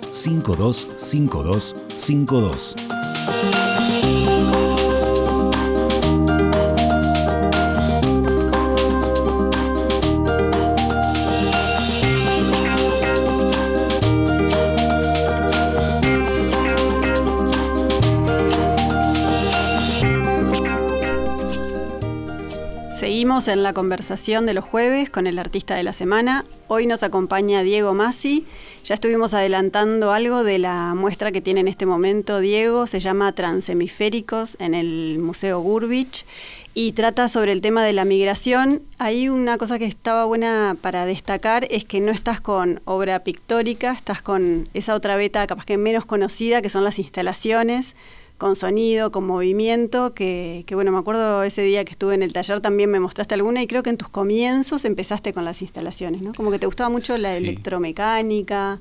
525252. 23.27 23.53
en 23.53 23.63
la 23.63 23.73
conversación 23.73 24.47
de 24.47 24.55
los 24.55 24.65
jueves 24.65 25.11
con 25.11 25.27
el 25.27 25.39
artista 25.39 25.75
de 25.75 25.83
la 25.83 25.93
semana. 25.93 26.45
Hoy 26.69 26.87
nos 26.87 27.03
acompaña 27.03 27.63
Diego 27.63 27.93
Masi. 27.93 28.47
Ya 28.85 28.95
estuvimos 28.95 29.35
adelantando 29.35 30.13
algo 30.13 30.45
de 30.45 30.59
la 30.59 30.95
muestra 30.95 31.33
que 31.33 31.41
tiene 31.41 31.61
en 31.61 31.69
este 31.69 31.87
momento 31.87 32.39
Diego. 32.39 32.87
Se 32.87 33.01
llama 33.01 33.33
Transhemisféricos 33.33 34.57
en 34.61 34.75
el 34.75 35.19
Museo 35.19 35.61
Gurbich 35.61 36.25
y 36.73 36.93
trata 36.93 37.29
sobre 37.29 37.53
el 37.53 37.61
tema 37.61 37.85
de 37.85 37.93
la 37.93 38.05
migración. 38.05 38.83
Ahí 38.99 39.29
una 39.29 39.59
cosa 39.59 39.79
que 39.79 39.87
estaba 39.87 40.25
buena 40.25 40.77
para 40.81 41.05
destacar 41.05 41.67
es 41.71 41.85
que 41.85 42.01
no 42.01 42.13
estás 42.13 42.41
con 42.41 42.81
obra 42.85 43.25
pictórica, 43.25 43.93
estás 43.93 44.23
con 44.23 44.69
esa 44.73 44.95
otra 44.95 45.17
beta 45.17 45.47
capaz 45.47 45.65
que 45.65 45.79
menos 45.79 46.07
conocida, 46.07 46.63
que 46.63 46.71
son 46.71 46.85
las 46.85 46.99
instalaciones 46.99 47.97
con 48.39 48.55
sonido, 48.57 49.11
con 49.11 49.27
movimiento, 49.27 50.13
que, 50.15 50.65
bueno, 50.73 50.93
me 50.93 50.99
acuerdo 50.99 51.43
ese 51.43 51.63
día 51.63 51.85
que 51.85 51.93
estuve 51.93 52.15
en 52.15 52.23
el 52.23 52.33
taller 52.33 52.61
también 52.61 52.91
me 52.91 53.01
mostraste 53.01 53.35
alguna 53.35 53.63
y 53.63 53.67
creo 53.67 53.83
que 53.83 53.91
en 53.91 53.97
tus 53.97 54.09
comienzos 54.09 54.85
empezaste 54.85 55.33
con 55.33 55.45
las 55.45 55.63
instalaciones, 55.63 56.23
¿no? 56.23 56.33
Como 56.35 56.51
que 56.51 56.59
te 56.59 56.67
gustaba 56.67 56.91
mucho 56.91 57.17
la 57.17 57.37
electromecánica, 57.37 58.79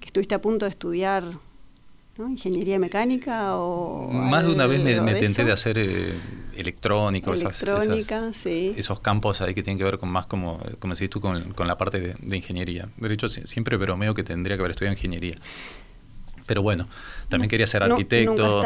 que 0.00 0.06
estuviste 0.06 0.34
a 0.34 0.40
punto 0.40 0.64
de 0.64 0.70
estudiar 0.70 1.24
ingeniería 2.28 2.78
mecánica 2.78 3.56
o... 3.56 4.10
Más 4.12 4.44
de 4.44 4.52
una 4.52 4.66
vez 4.66 4.82
me, 4.82 5.14
tenté 5.14 5.44
de 5.44 5.52
hacer 5.52 5.78
eh, 5.78 6.12
electrónico, 6.56 7.32
Electrónica, 7.32 8.32
sí. 8.34 8.74
esos 8.76 9.00
campos 9.00 9.40
ahí 9.40 9.54
que 9.54 9.62
tienen 9.62 9.78
que 9.78 9.84
ver 9.84 9.98
con 9.98 10.10
más, 10.10 10.26
como, 10.26 10.60
como 10.78 10.94
decís 10.94 11.08
tú, 11.08 11.20
con, 11.20 11.54
la 11.56 11.78
parte 11.78 12.00
de, 12.00 12.14
de, 12.20 12.36
ingeniería. 12.36 12.88
De 12.96 13.12
hecho, 13.12 13.28
siempre 13.28 13.76
bromeo 13.76 14.14
que 14.14 14.22
tendría 14.22 14.56
que 14.56 14.60
haber 14.60 14.72
estudiado 14.72 14.94
ingeniería. 14.94 15.36
Pero 16.50 16.62
bueno, 16.62 16.88
también 17.28 17.48
quería 17.48 17.68
ser 17.68 17.84
arquitecto, 17.84 18.60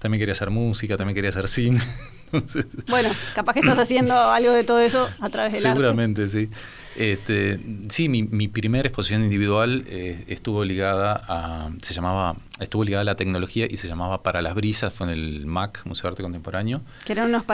también 0.00 0.18
quería 0.18 0.32
hacer 0.32 0.50
música, 0.50 0.96
también 0.96 1.14
quería 1.14 1.30
hacer 1.30 1.46
cine. 1.46 1.80
bueno, 2.88 3.10
capaz 3.32 3.52
que 3.52 3.60
estás 3.60 3.78
haciendo 3.78 4.12
algo 4.12 4.50
de 4.50 4.64
todo 4.64 4.80
eso 4.80 5.08
a 5.20 5.30
través 5.30 5.52
del 5.52 5.62
Seguramente, 5.62 6.26
sí. 6.26 6.50
Este, 6.98 7.60
sí, 7.90 8.08
mi, 8.08 8.24
mi 8.24 8.48
primera 8.48 8.88
exposición 8.88 9.22
individual 9.22 9.84
eh, 9.86 10.24
estuvo 10.26 10.64
ligada 10.64 11.12
a, 11.28 11.70
se 11.80 11.94
llamaba, 11.94 12.34
estuvo 12.58 12.82
ligada 12.82 13.02
a 13.02 13.04
la 13.04 13.14
tecnología 13.14 13.68
y 13.70 13.76
se 13.76 13.86
llamaba 13.86 14.24
Para 14.24 14.42
las 14.42 14.56
Brisas, 14.56 14.92
fue 14.92 15.06
en 15.06 15.12
el 15.12 15.46
MAC, 15.46 15.86
Museo 15.86 16.02
de 16.02 16.08
Arte 16.08 16.24
Contemporáneo. 16.24 16.80
Que 17.04 17.12
eran 17.12 17.28
unos, 17.28 17.44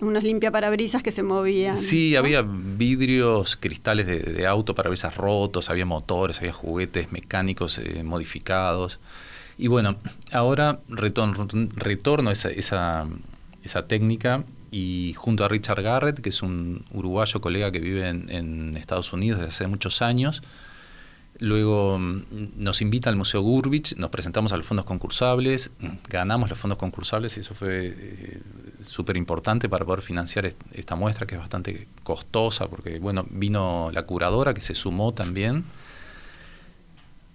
unos 0.00 0.22
limpia 0.22 0.50
parabrisas 0.50 1.02
que 1.02 1.12
se 1.12 1.22
movían. 1.22 1.76
Sí, 1.76 2.14
había 2.14 2.42
vidrios, 2.42 3.56
cristales 3.56 4.06
de, 4.06 4.18
de, 4.20 4.46
auto, 4.46 4.74
parabrisas 4.74 5.16
rotos, 5.16 5.70
había 5.70 5.86
motores, 5.86 6.38
había 6.40 6.52
juguetes 6.52 7.10
mecánicos 7.10 7.78
eh, 7.78 8.02
modificados. 8.04 9.00
Y 9.56 9.68
bueno, 9.68 9.96
ahora 10.30 10.80
retorno, 10.88 11.48
retorno 11.74 12.30
esa, 12.30 12.50
esa, 12.50 13.06
esa 13.64 13.86
técnica 13.86 14.44
y 14.70 15.14
junto 15.16 15.44
a 15.44 15.48
Richard 15.48 15.82
Garrett, 15.82 16.20
que 16.20 16.28
es 16.28 16.42
un 16.42 16.84
uruguayo 16.92 17.40
colega 17.40 17.72
que 17.72 17.80
vive 17.80 18.08
en, 18.08 18.76
Estados 18.76 19.12
Unidos 19.12 19.40
desde 19.40 19.50
hace 19.50 19.66
muchos 19.66 20.02
años, 20.02 20.42
luego 21.38 21.98
mm, 21.98 22.22
nos 22.56 22.82
invita 22.82 23.10
al 23.10 23.16
Museo 23.16 23.42
Gurbich, 23.42 23.96
nos 23.96 24.10
presentamos 24.10 24.52
a 24.52 24.56
los 24.56 24.66
fondos 24.66 24.84
concursables, 24.84 25.70
ganamos 26.08 26.50
los 26.50 26.58
fondos 26.58 26.78
concursables 26.78 27.36
y 27.36 27.40
eso 27.40 27.54
fue 27.54 27.94
eh, 27.96 28.42
súper 28.82 29.16
importante 29.16 29.68
para 29.68 29.84
poder 29.84 30.02
financiar 30.02 30.52
esta 30.72 30.94
muestra 30.94 31.26
que 31.26 31.34
es 31.34 31.40
bastante 31.40 31.88
costosa 32.02 32.68
porque 32.68 32.98
bueno, 32.98 33.26
vino 33.30 33.90
la 33.92 34.04
curadora 34.04 34.54
que 34.54 34.60
se 34.60 34.74
sumó 34.74 35.12
también 35.12 35.64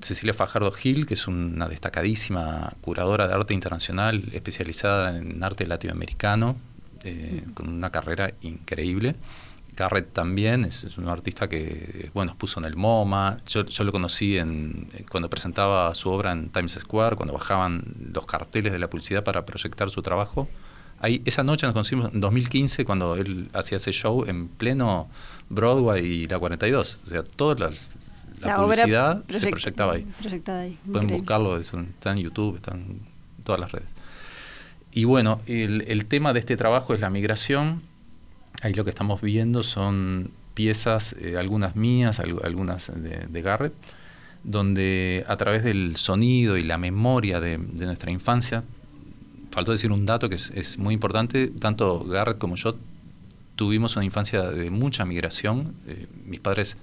Cecilia 0.02 0.34
Fajardo 0.34 0.72
Gil, 0.72 1.06
que 1.06 1.14
es 1.14 1.28
una 1.28 1.68
destacadísima 1.68 2.74
curadora 2.82 3.28
de 3.28 3.34
arte 3.34 3.54
internacional 3.54 4.24
especializada 4.34 5.18
en 5.18 5.44
arte 5.44 5.66
latinoamericano, 5.66 6.58
eh, 7.06 7.44
con 7.54 7.70
una 7.70 7.90
carrera 7.92 8.34
increíble. 8.42 9.16
Garrett 9.76 10.14
también 10.14 10.64
es, 10.64 10.98
un 10.98 11.08
artista 11.08 11.50
que 11.50 12.10
bueno 12.14 12.36
puso 12.38 12.60
en 12.60 12.66
el 12.66 12.76
MoMA. 12.76 13.40
Yo, 13.46 13.64
lo 13.84 13.92
conocí 13.92 14.38
en, 14.38 14.88
cuando 15.10 15.30
presentaba 15.30 15.94
su 15.96 16.10
obra 16.10 16.32
en 16.32 16.50
Times 16.50 16.80
Square, 16.82 17.16
cuando 17.16 17.34
bajaban 17.34 17.84
los 18.14 18.26
carteles 18.26 18.72
de 18.72 18.80
la 18.80 18.90
publicidad 18.90 19.24
para 19.24 19.46
proyectar 19.46 19.90
su 19.90 20.02
trabajo. 20.02 20.48
Ahí, 21.00 21.22
esa 21.26 21.44
noche 21.44 21.68
nos 21.68 21.74
conocimos 21.74 22.14
en 22.14 22.22
2015 22.22 22.86
cuando 22.86 23.16
él 23.16 23.50
hacía 23.54 23.78
ese 23.78 23.92
show 23.92 24.24
en 24.26 24.48
pleno 24.48 25.10
Broadway 25.50 26.06
y 26.06 26.26
la 26.26 26.40
42. 26.40 27.00
O 27.04 27.08
sea, 27.08 27.24
toda 27.24 27.70
la, 28.40 28.56
publicidad 28.56 29.24
se 29.30 29.50
proyectaba 29.50 29.94
ahí. 29.94 30.08
Pueden 30.90 31.10
buscarlo, 31.10 31.58
está 31.58 32.12
en 32.12 32.18
YouTube, 32.18 32.56
está 32.56 32.74
en 32.74 33.02
todas 33.44 33.60
las 33.60 33.72
redes. 33.72 33.90
Y 34.96 35.04
bueno, 35.04 35.42
el, 35.46 36.06
tema 36.06 36.32
de 36.32 36.40
este 36.40 36.56
trabajo 36.56 36.94
es 36.94 37.02
la 37.02 37.10
migración 37.10 37.82
Ahí 38.62 38.74
lo 38.74 38.86
que 38.86 38.90
estamos 38.90 39.22
viendo 39.22 39.62
son 39.64 40.32
piezas, 40.54 41.14
eh, 41.20 41.36
algunas 41.38 41.76
mías, 41.76 42.22
algunas 42.22 42.90
de, 42.96 43.42
Garrett, 43.42 43.74
donde 44.46 45.26
a 45.28 45.36
través 45.36 45.66
del 45.66 45.98
sonido 45.98 46.56
y 46.56 46.64
la 46.64 46.78
memoria 46.78 47.42
de, 47.42 47.58
nuestra 47.58 48.12
infancia, 48.12 48.64
faltó 49.52 49.74
decir 49.74 49.92
un 49.92 50.06
dato 50.06 50.30
que 50.30 50.36
es, 50.36 50.78
muy 50.78 50.94
importante, 50.94 51.48
tanto 51.48 52.06
Garrett 52.06 52.38
como 52.38 52.56
yo 52.56 52.78
tuvimos 53.58 53.98
una 53.98 54.06
infancia 54.06 54.44
de 54.44 54.70
mucha 54.70 55.06
migración. 55.06 55.76
Eh, 55.88 56.08
mis 56.26 56.40
padres 56.40 56.78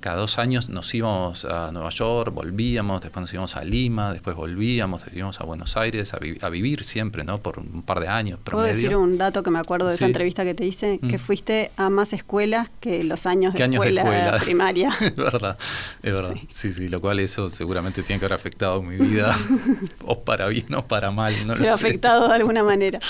cada 0.00 0.16
dos 0.16 0.38
años 0.38 0.68
nos 0.68 0.94
íbamos 0.94 1.44
a 1.44 1.72
Nueva 1.72 1.90
York, 1.90 2.32
volvíamos, 2.32 3.00
después 3.00 3.20
nos 3.22 3.32
íbamos 3.32 3.56
a 3.56 3.64
Lima, 3.64 4.12
después 4.12 4.36
volvíamos, 4.36 5.04
íbamos 5.12 5.40
a 5.40 5.44
Buenos 5.44 5.76
Aires 5.76 6.12
a, 6.14 6.48
vivir 6.48 6.84
siempre, 6.84 7.24
¿no? 7.24 7.38
Por 7.38 7.58
un 7.58 7.82
par 7.82 8.00
de 8.00 8.08
años. 8.08 8.38
¿Puedo 8.44 8.62
decir 8.62 8.96
un 8.96 9.18
dato 9.18 9.42
que 9.42 9.50
me 9.50 9.58
acuerdo 9.58 9.88
de 9.88 9.94
esa 9.94 10.06
entrevista 10.06 10.44
que 10.44 10.54
te 10.54 10.64
hice? 10.64 10.98
Que 10.98 11.18
mm. 11.18 11.20
fuiste 11.20 11.70
a 11.76 11.90
más 11.90 12.12
escuelas 12.12 12.68
que 12.80 13.04
los 13.04 13.26
años, 13.26 13.54
de, 13.54 13.64
escuela 13.64 14.38
primaria. 14.42 14.90
es 15.00 15.16
verdad, 15.16 15.58
es 16.02 16.14
verdad. 16.14 16.34
Sí. 16.48 16.72
sí. 16.72 16.88
lo 16.88 17.00
cual 17.00 17.20
eso 17.20 17.48
seguramente 17.48 18.02
tiene 18.02 18.20
que 18.20 18.26
haber 18.26 18.34
afectado 18.34 18.82
mi 18.82 18.96
vida, 18.96 19.36
o 20.04 20.20
para 20.20 20.48
bien 20.48 20.74
o 20.74 20.86
para 20.86 21.10
mal. 21.10 21.34
No 21.46 21.54
Pero 21.54 21.74
afectado 21.74 22.28
de 22.28 22.34
alguna 22.34 22.62
manera. 22.62 23.00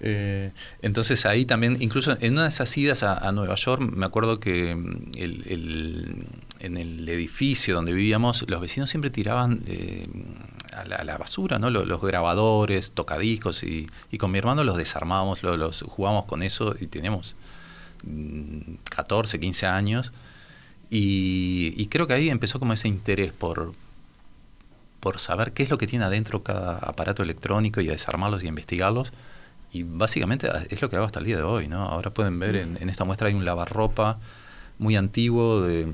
Eh, 0.00 0.52
entonces 0.82 1.24
ahí 1.26 1.44
también, 1.44 1.76
incluso 1.80 2.16
en 2.20 2.34
una 2.34 2.42
de 2.42 2.48
esas 2.48 2.76
idas 2.76 3.02
a, 3.02 3.30
Nueva 3.32 3.54
York, 3.54 3.80
me 3.80 4.06
acuerdo 4.06 4.40
que 4.40 4.74
mm, 4.74 5.10
en 6.60 6.76
el 6.76 7.08
edificio 7.08 7.74
donde 7.74 7.92
vivíamos, 7.92 8.44
los 8.48 8.60
vecinos 8.60 8.90
siempre 8.90 9.10
tiraban 9.10 9.62
eh, 9.66 10.06
a, 10.72 11.04
la, 11.04 11.18
basura, 11.18 11.58
¿no? 11.58 11.70
Los, 11.70 12.00
grabadores, 12.00 12.92
tocadiscos, 12.92 13.62
y, 13.62 13.86
con 14.18 14.30
mi 14.30 14.38
hermano 14.38 14.64
los 14.64 14.76
desarmábamos, 14.76 15.42
los, 15.42 15.82
jugábamos 15.82 16.24
con 16.26 16.42
eso 16.42 16.74
y 16.80 16.86
teníamos 16.86 17.36
14, 18.90 19.38
mm, 19.38 19.40
15 19.40 19.66
años. 19.66 20.12
Y, 20.90 21.86
creo 21.86 22.06
que 22.06 22.12
ahí 22.12 22.30
empezó 22.30 22.58
como 22.58 22.72
ese 22.72 22.88
interés 22.88 23.32
por, 23.32 23.72
por 25.00 25.18
saber 25.18 25.52
qué 25.52 25.62
es 25.62 25.70
lo 25.70 25.78
que 25.78 25.86
tiene 25.86 26.04
adentro 26.04 26.42
cada 26.42 26.78
aparato 26.78 27.22
electrónico 27.22 27.80
y 27.80 27.86
desarmarlos 27.86 28.44
y 28.44 28.48
investigarlos 28.48 29.12
y 29.74 29.82
básicamente 29.82 30.48
es 30.70 30.80
lo 30.80 30.88
que 30.88 30.96
hago 30.96 31.04
hasta 31.04 31.18
el 31.18 31.26
día 31.26 31.36
de 31.36 31.42
hoy, 31.42 31.66
¿no? 31.66 31.82
Ahora 31.82 32.10
pueden 32.10 32.38
ver 32.38 32.56
en, 32.56 32.88
esta 32.88 33.04
muestra 33.04 33.28
hay 33.28 33.34
un 33.34 33.44
lavarropa 33.44 34.18
muy 34.78 34.96
antiguo 34.96 35.62
de, 35.62 35.92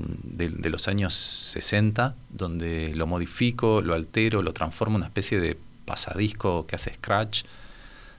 los 0.69 0.87
años 0.87 1.13
60, 1.13 2.15
donde 2.29 2.93
lo 2.95 3.07
modifico, 3.07 3.81
lo 3.81 3.93
altero, 3.93 4.41
lo 4.43 4.53
transformo 4.53 4.95
en 4.95 5.01
una 5.01 5.07
especie 5.07 5.39
de 5.39 5.57
pasadisco 5.85 6.65
que 6.67 6.75
hace 6.75 6.93
scratch. 6.93 7.43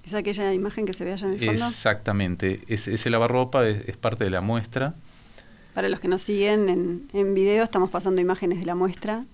¿Es 0.04 0.14
aquella 0.14 0.52
imagen 0.52 0.84
que 0.84 0.92
se 0.92 1.04
ve 1.04 1.12
allá 1.12 1.28
en 1.28 1.34
el 1.34 1.38
fondo? 1.38 1.66
Exactamente. 1.66 2.62
ese 2.66 3.10
lavarropa 3.10 3.66
es, 3.66 3.96
parte 3.96 4.24
de 4.24 4.30
la 4.30 4.40
muestra. 4.40 4.94
Para 5.74 5.88
los 5.88 6.00
que 6.00 6.08
nos 6.08 6.22
siguen 6.22 6.68
en, 6.68 7.08
en 7.12 7.34
video, 7.34 7.62
estamos 7.62 7.88
pasando 7.90 8.20
imágenes 8.20 8.58
de 8.58 8.66
la 8.66 8.74
muestra. 8.74 9.24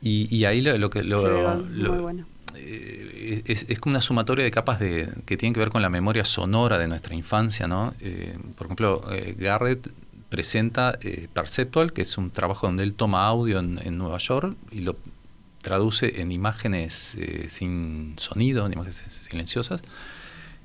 Y, 0.00 0.44
ahí 0.44 0.60
lo, 0.60 0.90
que... 0.90 1.02
Lo, 1.02 2.00
bueno 2.00 2.26
eh, 2.60 3.42
es, 3.46 3.80
como 3.80 3.92
una 3.92 4.00
sumatoria 4.00 4.44
de 4.44 4.50
capas 4.50 4.80
de, 4.80 5.08
que 5.26 5.36
tienen 5.36 5.54
que 5.54 5.60
ver 5.60 5.70
con 5.70 5.82
la 5.82 5.90
memoria 5.90 6.24
sonora 6.24 6.78
de 6.78 6.88
nuestra 6.88 7.14
infancia, 7.14 7.68
¿no? 7.68 7.94
Eh, 8.00 8.36
por 8.56 8.66
ejemplo, 8.66 9.04
eh, 9.10 9.34
Garrett 9.38 9.90
presenta 10.28 10.98
Perceptual, 11.32 11.92
que 11.92 12.02
es 12.02 12.18
un 12.18 12.30
trabajo 12.30 12.66
donde 12.66 12.82
él 12.82 12.94
toma 12.94 13.26
audio 13.26 13.58
en, 13.60 13.96
Nueva 13.96 14.18
York 14.18 14.56
y 14.70 14.80
lo 14.80 14.96
traduce 15.62 16.20
en 16.20 16.32
imágenes 16.32 17.16
sin 17.48 18.14
sonido, 18.18 18.66
en 18.66 18.74
imágenes 18.74 19.02
silenciosas. 19.08 19.80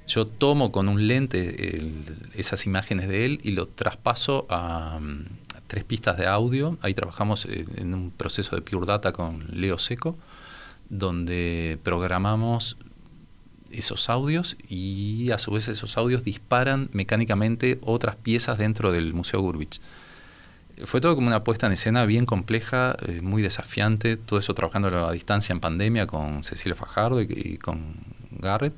Yo 0.05 0.27
tomo 0.27 0.73
con 0.73 0.89
un 0.89 1.07
lente 1.07 1.81
esas 2.35 2.65
imágenes 2.65 3.07
de 3.07 3.23
él 3.23 3.39
y 3.41 3.51
lo 3.51 3.69
traspaso 3.69 4.45
a, 4.49 4.97
a, 4.97 5.61
tres 5.67 5.85
pistas 5.85 6.17
de 6.17 6.27
audio. 6.27 6.77
Ahí 6.81 6.93
trabajamos 6.93 7.45
en 7.45 7.93
un 7.93 8.11
proceso 8.11 8.57
de 8.57 8.61
Pure 8.61 8.85
Data 8.85 9.13
con 9.13 9.45
Leo 9.49 9.79
Seco 9.79 10.17
donde 10.89 11.79
programamos 11.83 12.77
esos 13.71 14.09
audios 14.09 14.55
y 14.69 15.31
a 15.31 15.37
su 15.37 15.51
vez 15.51 15.67
esos 15.67 15.97
audios 15.97 16.23
disparan 16.23 16.89
mecánicamente 16.93 17.79
otras 17.81 18.15
piezas 18.15 18.57
dentro 18.57 18.91
del 18.91 19.13
Museo 19.13 19.41
Gurbich. 19.41 19.81
Fue 20.85 21.01
todo 21.01 21.15
como 21.15 21.27
una 21.27 21.43
puesta 21.43 21.67
en 21.67 21.73
escena 21.73 22.05
bien 22.05 22.25
compleja, 22.25 22.95
eh, 23.05 23.21
muy 23.21 23.41
desafiante, 23.41 24.17
todo 24.17 24.39
eso 24.39 24.53
trabajando 24.53 25.07
a 25.07 25.11
distancia 25.11 25.53
en 25.53 25.59
pandemia 25.59 26.07
con 26.07 26.43
Cecilia 26.43 26.75
Fajardo 26.75 27.21
y, 27.21 27.57
con 27.57 27.95
Garrett. 28.31 28.73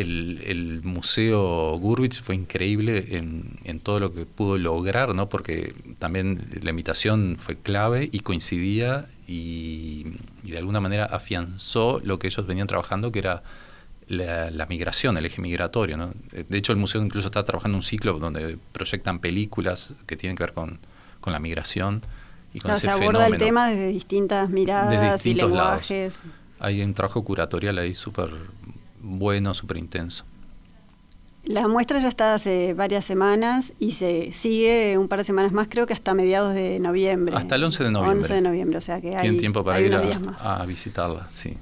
El, 0.00 0.80
Museo 0.84 1.76
Gurbich 1.78 2.22
fue 2.22 2.36
increíble 2.36 3.16
en, 3.16 3.58
en, 3.64 3.80
todo 3.80 3.98
lo 3.98 4.14
que 4.14 4.26
pudo 4.26 4.56
lograr, 4.56 5.14
¿no? 5.14 5.28
porque 5.28 5.74
también 5.98 6.48
la 6.62 6.70
invitación 6.70 7.36
fue 7.38 7.56
clave 7.56 8.08
y 8.12 8.20
coincidía 8.20 9.06
y, 9.28 10.04
de 10.42 10.56
alguna 10.56 10.80
manera 10.80 11.04
afianzó 11.04 12.00
lo 12.02 12.18
que 12.18 12.28
ellos 12.28 12.46
venían 12.46 12.66
trabajando, 12.66 13.12
que 13.12 13.18
era 13.18 13.42
la, 14.06 14.66
migración, 14.66 15.18
el 15.18 15.26
eje 15.26 15.42
migratorio. 15.42 15.96
¿no? 15.96 16.12
De 16.30 16.56
hecho, 16.56 16.72
el 16.72 16.78
museo 16.78 17.02
incluso 17.02 17.26
está 17.26 17.44
trabajando 17.44 17.76
un 17.76 17.82
ciclo 17.82 18.18
donde 18.18 18.56
proyectan 18.72 19.18
películas 19.18 19.92
que 20.06 20.16
tienen 20.16 20.36
que 20.36 20.44
ver 20.44 20.54
con, 20.54 20.78
la 21.26 21.40
migración 21.40 22.00
y 22.54 22.60
con 22.60 22.78
se 22.78 22.88
aborda 22.88 23.26
el 23.26 23.36
tema 23.36 23.68
desde 23.68 23.88
distintas 23.88 24.48
miradas 24.48 25.26
y 25.26 25.34
lenguajes. 25.34 26.20
Hay 26.58 26.80
un 26.80 26.94
trabajo 26.94 27.22
curatorial 27.22 27.76
ahí 27.76 27.92
súper 27.92 28.30
bueno, 29.08 29.54
súper 29.54 29.78
intenso. 29.78 30.24
La 31.44 31.66
muestra 31.66 31.98
ya 31.98 32.08
está 32.08 32.34
hace 32.34 32.74
varias 32.74 33.06
semanas 33.06 33.72
y 33.78 33.92
se 33.92 34.32
sigue 34.32 34.98
un 34.98 35.08
par 35.08 35.20
de 35.20 35.24
semanas 35.24 35.52
más, 35.52 35.66
creo 35.70 35.86
que 35.86 35.94
hasta 35.94 36.12
mediados 36.12 36.54
de 36.54 36.78
noviembre. 36.78 37.34
Hasta 37.34 37.54
el 37.54 37.64
11 37.64 37.84
de 37.84 37.90
noviembre. 37.90 38.20
11 38.20 38.34
de 38.34 38.40
noviembre, 38.42 38.78
o 38.78 38.80
sea 38.82 39.00
que 39.00 39.16
hay, 39.16 39.22
Tienen 39.22 39.40
tiempo 39.40 39.64
para 39.64 39.80
ir 39.80 39.94
a, 39.94 40.66
visitarla, 40.66 41.26
sí. 41.30 41.56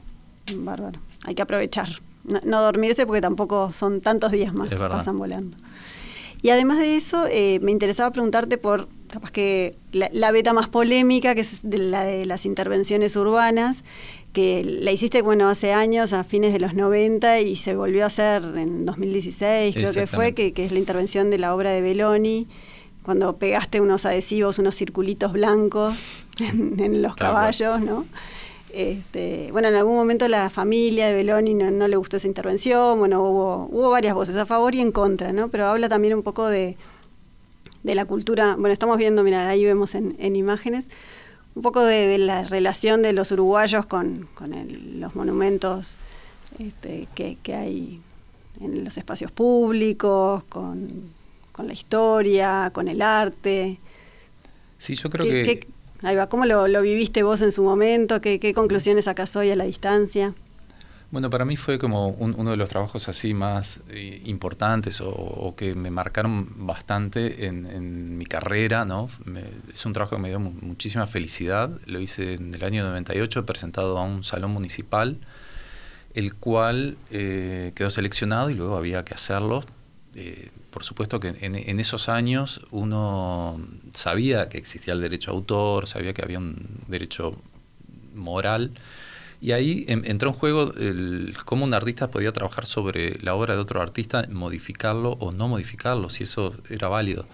Bárbaro. 0.57 0.99
Hay 1.25 1.37
que 1.37 1.43
aprovechar. 1.43 1.89
No, 2.25 2.61
dormirse 2.63 3.07
porque 3.07 3.21
tampoco 3.21 3.73
son 3.73 4.01
tantos 4.01 4.33
días 4.33 4.53
más, 4.53 4.69
pasan 4.71 5.19
volando. 5.19 5.57
Y 6.43 6.51
además 6.51 6.79
de 6.79 6.97
eso, 6.97 7.27
eh, 7.31 7.61
me 7.63 7.71
interesaba 7.71 8.11
preguntarte 8.11 8.59
por, 8.59 8.89
capaz 9.09 9.31
que 9.31 9.77
la, 9.93 10.11
la, 10.13 10.33
beta 10.33 10.53
más 10.53 10.69
polémica, 10.69 11.37
que 11.37 11.43
es 11.43 11.61
de 11.63 11.79
la 11.79 12.05
de 12.05 12.27
las 12.27 12.45
intervenciones 12.45 13.15
urbanas, 13.15 13.85
que 14.37 14.63
la 14.65 14.93
hiciste, 14.93 15.23
bueno, 15.23 15.49
hace 15.49 15.73
años, 15.73 16.13
a 16.13 16.23
fines 16.23 16.53
de 16.53 16.61
los 16.61 16.75
90, 16.75 17.41
y 17.41 17.57
se 17.57 17.75
volvió 17.75 18.05
a 18.05 18.09
hacer 18.09 18.43
en 18.59 18.85
2016, 18.85 19.75
creo 19.75 19.93
que 19.95 20.07
fue, 20.07 20.35
que, 20.35 20.53
es 20.55 20.73
la 20.73 20.79
intervención 20.79 21.31
de 21.31 21.39
la 21.39 21.55
obra 21.55 21.71
de 21.71 21.81
Belloni, 21.81 22.47
cuando 23.03 23.39
pegaste 23.39 23.81
unos 23.81 24.05
adhesivos, 24.05 24.59
unos 24.59 24.75
circulitos 24.75 25.33
blancos 25.33 25.95
en, 26.39 27.01
los 27.01 27.17
caballos, 27.17 27.81
¿no? 27.81 28.05
Este, 28.75 29.49
bueno, 29.53 29.69
en 29.69 29.75
algún 29.77 29.97
momento 29.97 30.29
la 30.29 30.51
familia 30.51 31.07
de 31.07 31.15
Belloni 31.15 31.55
no, 31.55 31.89
le 31.89 31.97
gustó 31.97 32.19
esa 32.19 32.27
intervención, 32.27 32.99
bueno, 32.99 33.23
hubo, 33.23 33.71
hubo 33.73 33.89
varias 33.89 34.13
voces 34.13 34.37
a 34.37 34.45
favor 34.45 34.75
y 34.75 34.83
en 34.83 34.93
contra, 34.93 35.33
¿no? 35.33 35.49
Pero 35.49 35.65
habla 35.65 35.89
también 35.89 36.13
un 36.13 36.23
poco 36.23 36.47
de, 36.47 36.77
la 37.85 38.05
cultura, 38.05 38.55
bueno, 38.57 38.75
estamos 38.75 38.99
viendo, 38.99 39.23
mira, 39.23 39.49
ahí 39.49 39.65
vemos 39.65 39.95
en, 39.95 40.15
en 40.19 40.37
imágenes, 40.37 40.91
un 41.57 41.63
poco 41.63 41.83
de, 41.83 42.19
la 42.19 42.45
relación 42.45 43.01
de 43.03 43.15
los 43.15 43.33
uruguayos 43.33 43.87
con, 43.87 44.29
los 44.95 45.15
monumentos 45.17 45.97
este, 46.59 47.09
que, 47.15 47.55
hay 47.55 48.01
en 48.61 48.85
los 48.85 48.97
espacios 48.99 49.33
públicos, 49.33 50.45
con, 50.45 51.15
la 51.59 51.73
historia, 51.73 52.71
con 52.75 52.89
el 52.89 53.01
arte. 53.01 53.79
Sí, 54.77 54.95
yo 54.95 55.09
creo 55.09 55.25
que... 55.25 55.67
ahí 56.03 56.15
va, 56.15 56.29
¿cómo 56.29 56.45
lo, 56.45 56.83
viviste 56.83 57.23
vos 57.23 57.41
en 57.41 57.53
su 57.53 57.63
momento? 57.63 58.21
¿Qué, 58.21 58.53
conclusiones 58.55 59.07
sacás 59.07 59.35
hoy 59.35 59.51
a 59.51 59.57
la 59.57 59.65
distancia? 59.65 60.35
Bueno, 61.13 61.31
para 61.31 61.45
mí 61.45 61.57
fue 61.57 61.79
como 61.79 62.09
uno 62.09 62.51
de 62.51 62.57
los 62.57 62.69
trabajos 62.69 63.09
así 63.09 63.33
más 63.33 63.79
eh, 63.89 64.21
importantes 64.25 65.01
o, 65.01 65.55
que 65.57 65.77
me 65.77 65.91
marcaron 65.91 66.67
bastante 66.67 67.47
en, 67.47 68.19
mi 68.19 68.27
carrera, 68.27 68.85
¿no? 68.85 69.09
es 69.73 69.87
un 69.87 69.93
trabajo 69.93 70.17
que 70.17 70.23
me 70.23 70.31
dio 70.31 70.41
muchísima 70.41 71.07
felicidad. 71.07 71.71
Lo 71.87 72.01
hice 72.01 72.35
en 72.35 72.55
el 72.55 72.65
año 72.65 72.83
98, 72.83 73.47
presentado 73.47 73.99
a 73.99 74.05
un 74.05 74.25
salón 74.25 74.51
municipal, 74.51 75.19
el 76.15 76.35
cual 76.35 76.97
eh, 77.13 77.73
quedó 77.77 77.89
seleccionado 77.91 78.51
y 78.51 78.55
luego 78.55 78.77
había 78.77 79.05
que 79.05 79.15
hacerlo. 79.15 79.65
Eh, 80.17 80.51
por 80.71 80.83
supuesto 80.83 81.21
que 81.21 81.29
en, 81.29 81.55
en, 81.55 81.81
esos 81.81 82.09
años 82.09 82.63
uno 82.73 83.61
sabía 83.93 84.49
que 84.49 84.59
existía 84.59 84.95
el 84.95 85.01
derecho 85.01 85.31
a 85.31 85.35
autor, 85.35 85.87
sabía 85.87 86.13
que 86.15 86.23
había 86.23 86.39
un 86.39 86.81
derecho 86.89 87.41
moral 88.15 88.73
y 89.41 89.53
ahí 89.53 89.85
entró 89.89 90.31
en 90.31 90.35
juego 90.35 90.73
el, 90.75 91.35
cómo 91.45 91.65
un 91.65 91.75
artista 91.75 92.11
podía 92.11 92.33
trabajar 92.33 92.67
sobre 92.67 93.19
la 93.21 93.35
obra 93.35 93.55
de 93.55 93.61
otro 93.61 93.83
artista, 93.83 94.27
modificarlo 94.31 95.13
o 95.13 95.33
no 95.33 95.49
modificarlo, 95.49 96.09
si 96.11 96.25
eso 96.25 96.55
era 96.71 96.89
válido. 96.89 97.27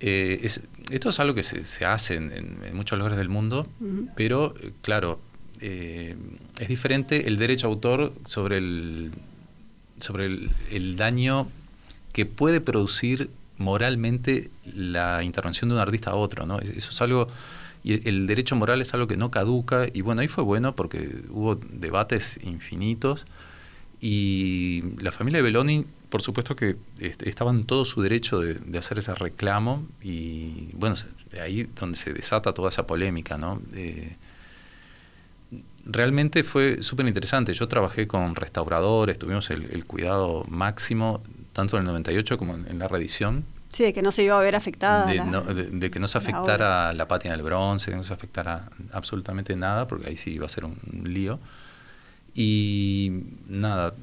Eh, 0.00 0.46
esto 0.90 1.08
es 1.08 1.20
algo 1.20 1.34
que 1.34 1.42
se, 1.42 1.84
hace 1.86 2.16
en, 2.16 2.58
muchos 2.74 2.98
lugares 2.98 3.18
del 3.18 3.30
mundo, 3.30 3.66
pero 4.14 4.54
eh, 4.60 4.72
claro, 4.82 5.20
eh, 5.60 6.16
es 6.58 6.68
diferente 6.68 7.28
el 7.28 7.38
derecho 7.38 7.66
a 7.66 7.70
autor 7.70 8.12
sobre 8.26 8.58
el, 8.58 9.12
sobre 9.98 10.26
el, 10.70 10.96
daño 10.96 11.48
que 12.12 12.26
puede 12.26 12.60
producir 12.60 13.30
moralmente 13.56 14.50
la 14.66 15.24
intervención 15.24 15.70
de 15.70 15.76
un 15.76 15.80
artista 15.80 16.10
a 16.10 16.14
otro. 16.14 16.44
¿no? 16.44 16.58
Eso 16.58 16.90
es 16.90 17.00
algo 17.00 17.28
y 17.86 18.08
el 18.08 18.26
derecho 18.26 18.56
moral 18.56 18.82
es 18.82 18.92
algo 18.94 19.06
que 19.06 19.16
no 19.16 19.30
caduca. 19.30 19.86
Y 19.94 20.00
bueno, 20.00 20.20
ahí 20.20 20.26
fue 20.26 20.42
bueno 20.42 20.74
porque 20.74 21.22
hubo 21.30 21.54
debates 21.54 22.36
infinitos. 22.42 23.26
Y 24.00 24.82
la 24.98 25.12
familia 25.12 25.38
de 25.38 25.44
Beloni, 25.44 25.86
por 26.08 26.20
supuesto 26.20 26.56
que 26.56 26.74
estaba 26.98 27.52
en 27.52 27.64
todo 27.64 27.84
su 27.84 28.02
derecho 28.02 28.40
de, 28.40 28.76
hacer 28.76 28.98
ese 28.98 29.14
reclamo. 29.14 29.86
Y 30.02 30.70
bueno, 30.72 30.96
ahí 31.40 31.62
donde 31.78 31.96
se 31.96 32.12
desata 32.12 32.52
toda 32.52 32.70
esa 32.70 32.88
polémica, 32.88 33.38
¿no? 33.38 33.62
Eh, 33.72 34.16
realmente 35.84 36.42
fue 36.42 36.82
súper 36.82 37.06
interesante. 37.06 37.54
Yo 37.54 37.68
trabajé 37.68 38.08
con 38.08 38.34
restauradores, 38.34 39.16
tuvimos 39.16 39.48
el, 39.50 39.84
cuidado 39.84 40.44
máximo, 40.48 41.22
tanto 41.52 41.76
en 41.76 41.82
el 41.82 41.86
98 41.86 42.36
como 42.36 42.56
en, 42.56 42.66
en 42.66 42.80
la 42.80 42.88
reedición 42.88 43.44
Sí, 43.72 43.84
de 43.84 43.92
que 43.92 44.02
no 44.02 44.10
se 44.10 44.22
iba 44.22 44.38
a 44.38 44.42
ver 44.42 44.56
afectada. 44.56 45.06
De, 45.06 45.90
que 45.90 46.00
no 46.00 46.08
se 46.08 46.18
afectara 46.18 46.92
la, 46.92 47.08
pátina 47.08 47.34
del 47.34 47.42
bronce, 47.42 47.90
que 47.90 47.96
no 47.96 48.04
se 48.04 48.14
afectara 48.14 48.70
absolutamente 48.92 49.54
nada, 49.54 49.86
porque 49.86 50.08
ahí 50.08 50.16
sí 50.16 50.32
iba 50.32 50.46
a 50.46 50.48
ser 50.48 50.64
un, 50.64 50.78
lío. 51.04 51.38
Y 52.34 53.24
nada, 53.48 53.94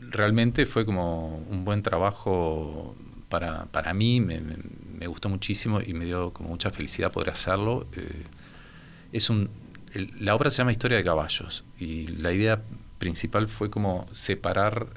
realmente 0.00 0.66
fue 0.66 0.86
como 0.86 1.36
un 1.50 1.64
buen 1.64 1.82
trabajo 1.82 2.96
para, 3.28 3.66
para 3.66 3.92
mí, 3.94 4.20
me, 4.20 5.06
gustó 5.06 5.28
muchísimo 5.28 5.80
y 5.80 5.94
me 5.94 6.04
dio 6.04 6.32
como 6.32 6.50
mucha 6.50 6.70
felicidad 6.70 7.12
poder 7.12 7.30
hacerlo. 7.30 7.86
Eh, 7.96 8.24
es 9.12 9.30
un, 9.30 9.50
la 10.20 10.34
obra 10.34 10.50
se 10.50 10.58
llama 10.58 10.72
Historia 10.72 10.98
de 10.98 11.04
caballos 11.04 11.64
y 11.78 12.06
la 12.08 12.32
idea 12.32 12.62
principal 12.98 13.48
fue 13.48 13.70
como 13.70 14.06
separar 14.12 14.88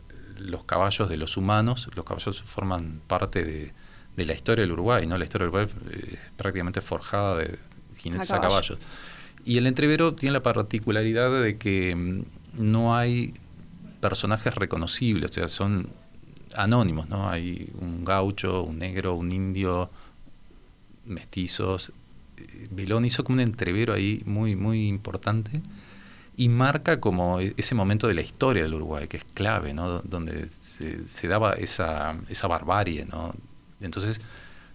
los 0.45 0.63
caballos 0.63 1.09
de 1.09 1.17
los 1.17 1.37
humanos. 1.37 1.89
Los 1.95 2.05
caballos 2.05 2.41
forman 2.41 3.01
parte 3.07 3.43
de, 3.43 3.73
la 4.23 4.33
historia 4.33 4.63
del 4.63 4.73
Uruguay, 4.73 5.05
¿no? 5.07 5.17
La 5.17 5.23
historia 5.23 5.47
del 5.47 5.55
Uruguay 5.55 5.75
es 5.91 6.19
prácticamente 6.35 6.81
forjada 6.81 7.37
de 7.37 7.57
jinetes 7.97 8.31
a, 8.31 8.41
caballos. 8.41 8.77
Y 9.45 9.57
el 9.57 9.67
entrevero 9.67 10.13
tiene 10.13 10.33
la 10.33 10.43
particularidad 10.43 11.41
de 11.41 11.57
que 11.57 11.95
mm, 11.95 12.23
no 12.57 12.95
hay 12.95 13.33
personajes 13.99 14.53
reconocibles, 14.53 15.31
o 15.31 15.33
sea, 15.33 15.47
son 15.47 15.89
anónimos, 16.55 17.09
¿no? 17.09 17.29
Hay 17.29 17.69
un 17.79 18.03
gaucho, 18.03 18.63
un 18.63 18.79
negro, 18.79 19.15
un 19.15 19.31
indio, 19.31 19.89
mestizos. 21.05 21.91
Belón 22.71 23.05
hizo 23.05 23.23
como 23.23 23.35
un 23.35 23.41
entrevero 23.41 23.93
ahí 23.93 24.21
muy, 24.25 24.55
muy 24.55 24.87
importante 24.87 25.61
y 26.37 26.49
marca 26.49 26.99
como 26.99 27.39
e-, 27.39 27.53
ese 27.57 27.75
momento 27.75 28.07
de 28.07 28.13
la 28.13 28.21
historia 28.21 28.63
del 28.63 28.73
Uruguay, 28.73 29.07
que 29.07 29.17
es 29.17 29.25
clave, 29.33 29.73
¿no? 29.73 29.99
donde 30.01 30.47
se, 30.49 31.27
daba 31.27 31.53
esa, 31.53 32.17
esa 32.29 32.47
barbarie. 32.47 33.05
¿no? 33.05 33.33
Entonces, 33.79 34.21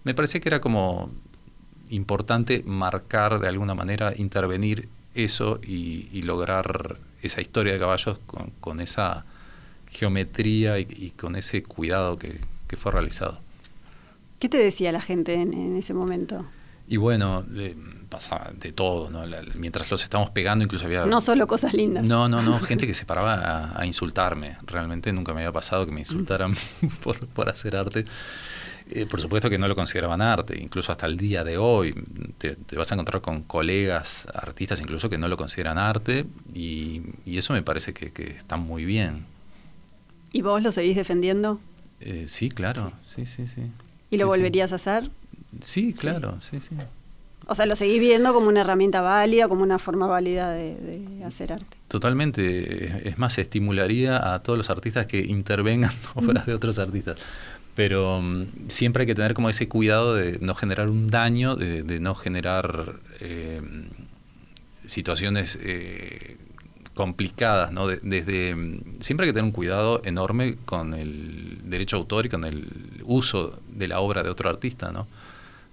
me 0.03 0.13
parecía 0.13 0.41
que 0.41 0.49
era 0.49 0.61
como 0.61 1.11
importante 1.89 2.63
marcar 2.65 3.39
de 3.39 3.47
alguna 3.47 3.75
manera, 3.75 4.13
intervenir 4.15 4.89
eso 5.15 5.59
y, 5.63 6.21
lograr 6.21 6.99
esa 7.21 7.41
historia 7.41 7.73
de 7.73 7.79
caballos 7.79 8.19
con, 8.59 8.79
esa 8.79 9.25
geometría 9.89 10.79
y, 10.79 11.13
con 11.17 11.35
ese 11.35 11.63
cuidado 11.63 12.17
que, 12.17 12.39
fue 12.77 12.91
realizado. 12.91 13.39
¿Qué 14.39 14.49
te 14.49 14.57
decía 14.57 14.91
la 14.91 15.01
gente 15.01 15.33
en, 15.33 15.75
ese 15.77 15.93
momento? 15.93 16.45
Y 16.87 16.97
bueno, 16.97 17.43
pasaba 18.07 18.51
de 18.59 18.71
todo, 18.71 19.09
¿no? 19.09 19.23
mientras 19.55 19.89
los 19.91 20.03
estábamos 20.03 20.31
pegando 20.31 20.63
incluso 20.63 20.85
había... 20.85 21.05
No 21.05 21.21
solo 21.21 21.47
cosas 21.47 21.73
lindas. 21.73 22.03
No, 22.05 22.27
no, 22.27 22.41
no, 22.41 22.59
gente 22.61 22.87
que 22.87 22.93
se 22.93 23.05
paraba 23.05 23.79
a, 23.79 23.85
insultarme. 23.85 24.57
Realmente 24.65 25.11
nunca 25.13 25.33
me 25.33 25.41
había 25.41 25.51
pasado 25.51 25.85
que 25.85 25.91
me 25.91 26.01
insultaran 26.01 26.55
por, 27.35 27.49
hacer 27.49 27.75
arte. 27.75 28.05
Eh, 28.89 29.05
por 29.05 29.19
supuesto 29.19 29.49
que 29.49 29.57
no 29.57 29.67
lo 29.67 29.75
consideraban 29.75 30.21
arte, 30.21 30.57
incluso 30.61 30.93
hasta 30.93 31.05
el 31.07 31.17
día 31.17 31.43
de 31.43 31.57
hoy 31.57 31.93
te, 32.37 32.55
vas 32.77 32.89
a 32.91 32.95
encontrar 32.95 33.21
con 33.21 33.43
colegas, 33.43 34.25
artistas 34.33 34.79
incluso 34.79 35.09
que 35.09 35.17
no 35.17 35.27
lo 35.27 35.35
consideran 35.35 35.77
arte 35.77 36.25
y, 36.53 37.01
eso 37.25 37.53
me 37.53 37.61
parece 37.61 37.93
que, 37.93 38.23
está 38.23 38.55
muy 38.55 38.85
bien. 38.85 39.25
¿Y 40.31 40.41
vos 40.41 40.61
lo 40.63 40.71
seguís 40.71 40.95
defendiendo? 40.95 41.59
Eh, 41.99 42.25
sí, 42.29 42.49
claro, 42.49 42.93
sí, 43.03 43.25
sí, 43.25 43.45
sí. 43.47 43.69
¿Y 44.09 44.17
lo 44.17 44.27
volverías 44.27 44.71
a 44.71 44.75
hacer? 44.75 45.11
Sí, 45.61 45.93
claro, 45.93 46.39
sí, 46.41 46.59
sí. 46.61 46.75
O 47.49 47.55
sea, 47.55 47.65
lo 47.65 47.77
seguís 47.77 47.99
viendo 48.01 48.33
como 48.33 48.49
una 48.49 48.61
herramienta 48.61 49.01
válida, 49.01 49.47
como 49.47 49.63
una 49.63 49.79
forma 49.79 50.05
válida 50.05 50.51
de, 50.51 51.23
hacer 51.25 51.53
arte. 51.53 51.77
Totalmente. 51.87 53.07
Es 53.07 53.17
más, 53.17 53.37
estimularía 53.37 54.33
a 54.33 54.43
todos 54.43 54.57
los 54.57 54.69
artistas 54.69 55.07
que 55.07 55.19
intervengan 55.19 55.91
obras 56.15 56.45
de 56.45 56.53
otros 56.53 56.77
artistas. 56.77 57.17
Pero 57.73 58.21
mm, 58.21 58.67
siempre 58.67 59.03
hay 59.03 59.07
que 59.07 59.15
tener 59.15 59.33
como 59.33 59.49
ese 59.49 59.69
cuidado 59.69 60.15
de 60.15 60.39
no 60.41 60.55
generar 60.55 60.89
un 60.89 61.09
daño, 61.09 61.55
de, 61.55 61.99
no 62.01 62.15
generar 62.15 62.95
eh, 63.21 63.61
situaciones 64.85 65.57
eh, 65.61 66.37
complicadas, 66.93 67.71
¿no? 67.71 67.87
desde 67.87 68.55
mm, 68.55 68.99
siempre 68.99 69.25
hay 69.25 69.29
que 69.29 69.33
tener 69.33 69.45
un 69.45 69.51
cuidado 69.51 70.01
enorme 70.03 70.57
con 70.65 70.93
el 70.95 71.59
derecho 71.69 71.95
autor 71.95 72.25
y 72.25 72.29
con 72.29 72.43
el 72.43 72.67
uso 73.05 73.57
de 73.69 73.87
la 73.87 73.99
obra 73.99 74.23
de 74.23 74.29
otro 74.29 74.49
artista, 74.49 74.91
¿no? 74.91 75.07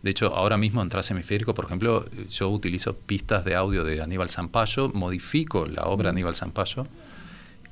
De 0.05 0.11
hecho, 0.11 0.35
ahora 0.37 0.59
mismo 0.59 0.83
en 0.83 0.91
Transhemisférico, 0.91 1.55
por 1.55 1.65
ejemplo, 1.65 2.05
yo 2.29 2.51
utilizo 2.51 2.95
pistas 2.95 3.43
de 3.43 3.55
audio 3.55 3.85
de 3.85 4.03
Aníbal 4.03 4.29
Zampayo, 4.29 4.91
modifico 4.91 5.65
la 5.65 5.85
obra 5.85 6.11
de 6.11 6.11
Aníbal 6.11 6.35
Zampayo. 6.35 6.87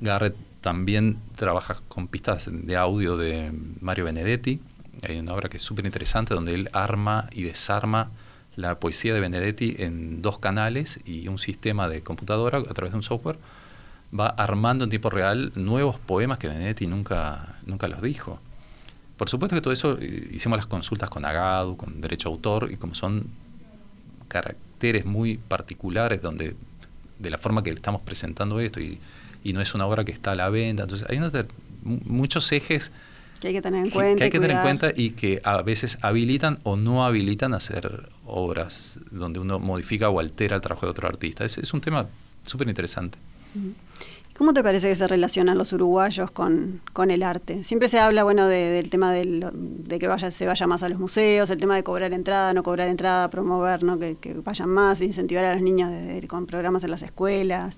Garrett 0.01 0.35
también 0.59 1.17
trabaja 1.35 1.79
con 1.87 2.07
pistas 2.07 2.49
de 2.51 2.75
audio 2.75 3.17
de 3.17 3.51
Mario 3.81 4.05
Benedetti. 4.05 4.59
Hay 5.07 5.19
una 5.19 5.35
obra 5.35 5.47
que 5.47 5.57
es 5.57 5.63
súper 5.63 5.85
interesante 5.85 6.33
donde 6.33 6.55
él 6.55 6.71
arma 6.73 7.29
y 7.33 7.43
desarma 7.43 8.09
la 8.55 8.79
poesía 8.79 9.13
de 9.13 9.19
Benedetti 9.19 9.75
en 9.77 10.23
dos 10.23 10.39
canales 10.39 11.01
y 11.05 11.27
un 11.27 11.37
sistema 11.37 11.87
de 11.87 12.01
computadora 12.01 12.57
a 12.57 12.73
través 12.73 12.93
de 12.93 12.97
un 12.97 13.03
software 13.03 13.37
va 14.11 14.29
armando 14.29 14.85
en 14.85 14.89
tiempo 14.89 15.11
real 15.11 15.51
nuevos 15.53 15.99
poemas 15.99 16.39
que 16.39 16.47
Benedetti 16.47 16.87
nunca, 16.87 17.59
nunca 17.67 17.87
los 17.87 18.01
dijo. 18.01 18.39
Por 19.23 19.29
supuesto 19.29 19.55
que 19.55 19.61
todo 19.61 19.71
eso 19.71 19.97
eh, 20.01 20.31
hicimos 20.33 20.57
las 20.57 20.67
consultas 20.67 21.09
con 21.09 21.23
Agadu, 21.23 21.77
con 21.77 22.01
derecho 22.01 22.27
a 22.27 22.33
autor, 22.33 22.69
y 22.69 22.75
como 22.75 22.93
son 22.93 23.25
caracteres 24.27 25.05
muy 25.05 25.37
particulares 25.37 26.21
donde 26.21 26.57
de 27.19 27.29
la 27.29 27.37
forma 27.37 27.63
que 27.63 27.69
estamos 27.69 28.01
presentando 28.01 28.59
esto 28.59 28.81
y, 28.81 28.99
no 29.45 29.61
es 29.61 29.73
una 29.75 29.85
obra 29.85 30.03
que 30.03 30.11
está 30.11 30.31
a 30.31 30.35
la 30.35 30.49
venta, 30.49 30.83
entonces 30.83 31.07
hay 31.09 31.19
muchos 31.83 32.51
ejes 32.51 32.91
que 33.39 33.47
hay 33.47 33.53
que 33.53 33.61
tener 33.61 33.85
en 33.85 33.91
cuenta. 33.91 34.17
Que 34.17 34.23
hay 34.25 34.29
que 34.29 34.41
tener 34.41 34.57
en 34.57 34.61
cuenta 34.61 34.91
y 34.93 35.11
que 35.11 35.39
a 35.45 35.61
veces 35.61 35.99
habilitan 36.01 36.59
o 36.63 36.75
no 36.75 37.05
habilitan 37.05 37.53
hacer 37.53 38.09
obras 38.25 38.99
donde 39.09 39.39
uno 39.39 39.57
modifica 39.57 40.09
o 40.09 40.19
altera 40.19 40.57
el 40.57 40.61
trabajo 40.61 40.85
de 40.85 40.89
otro 40.89 41.07
artista. 41.07 41.45
Es, 41.45 41.57
es 41.57 41.73
un 41.73 41.79
tema 41.79 42.07
súper 42.43 42.67
interesante. 42.67 43.17
¿Cómo 44.37 44.51
te 44.53 44.63
parece 44.63 44.89
que 44.89 44.95
se 44.95 45.07
relacionan 45.07 45.59
los 45.59 45.73
uruguayos 45.73 46.31
con, 46.31 46.81
el 47.07 47.23
arte? 47.23 47.63
Siempre 47.63 47.87
se 47.87 47.99
habla, 47.99 48.23
bueno, 48.23 48.47
del 48.47 48.89
tema 48.89 49.13
de 49.13 49.99
que 49.99 50.07
vaya, 50.07 50.31
se 50.31 50.47
vaya 50.47 50.65
más 50.65 50.81
a 50.81 50.89
los 50.89 50.97
museos, 50.97 51.51
el 51.51 51.59
tema 51.59 51.75
de 51.75 51.83
cobrar 51.83 52.13
entrada, 52.13 52.51
no 52.53 52.63
cobrar 52.63 52.89
entrada, 52.89 53.29
promover, 53.29 53.83
¿no? 53.83 53.99
que, 53.99 54.17
vayan 54.43 54.69
más, 54.69 55.01
incentivar 55.01 55.45
a 55.45 55.53
los 55.53 55.61
niños 55.61 55.91
con 56.27 56.47
programas 56.47 56.83
en 56.83 56.89
las 56.89 57.03
escuelas. 57.03 57.77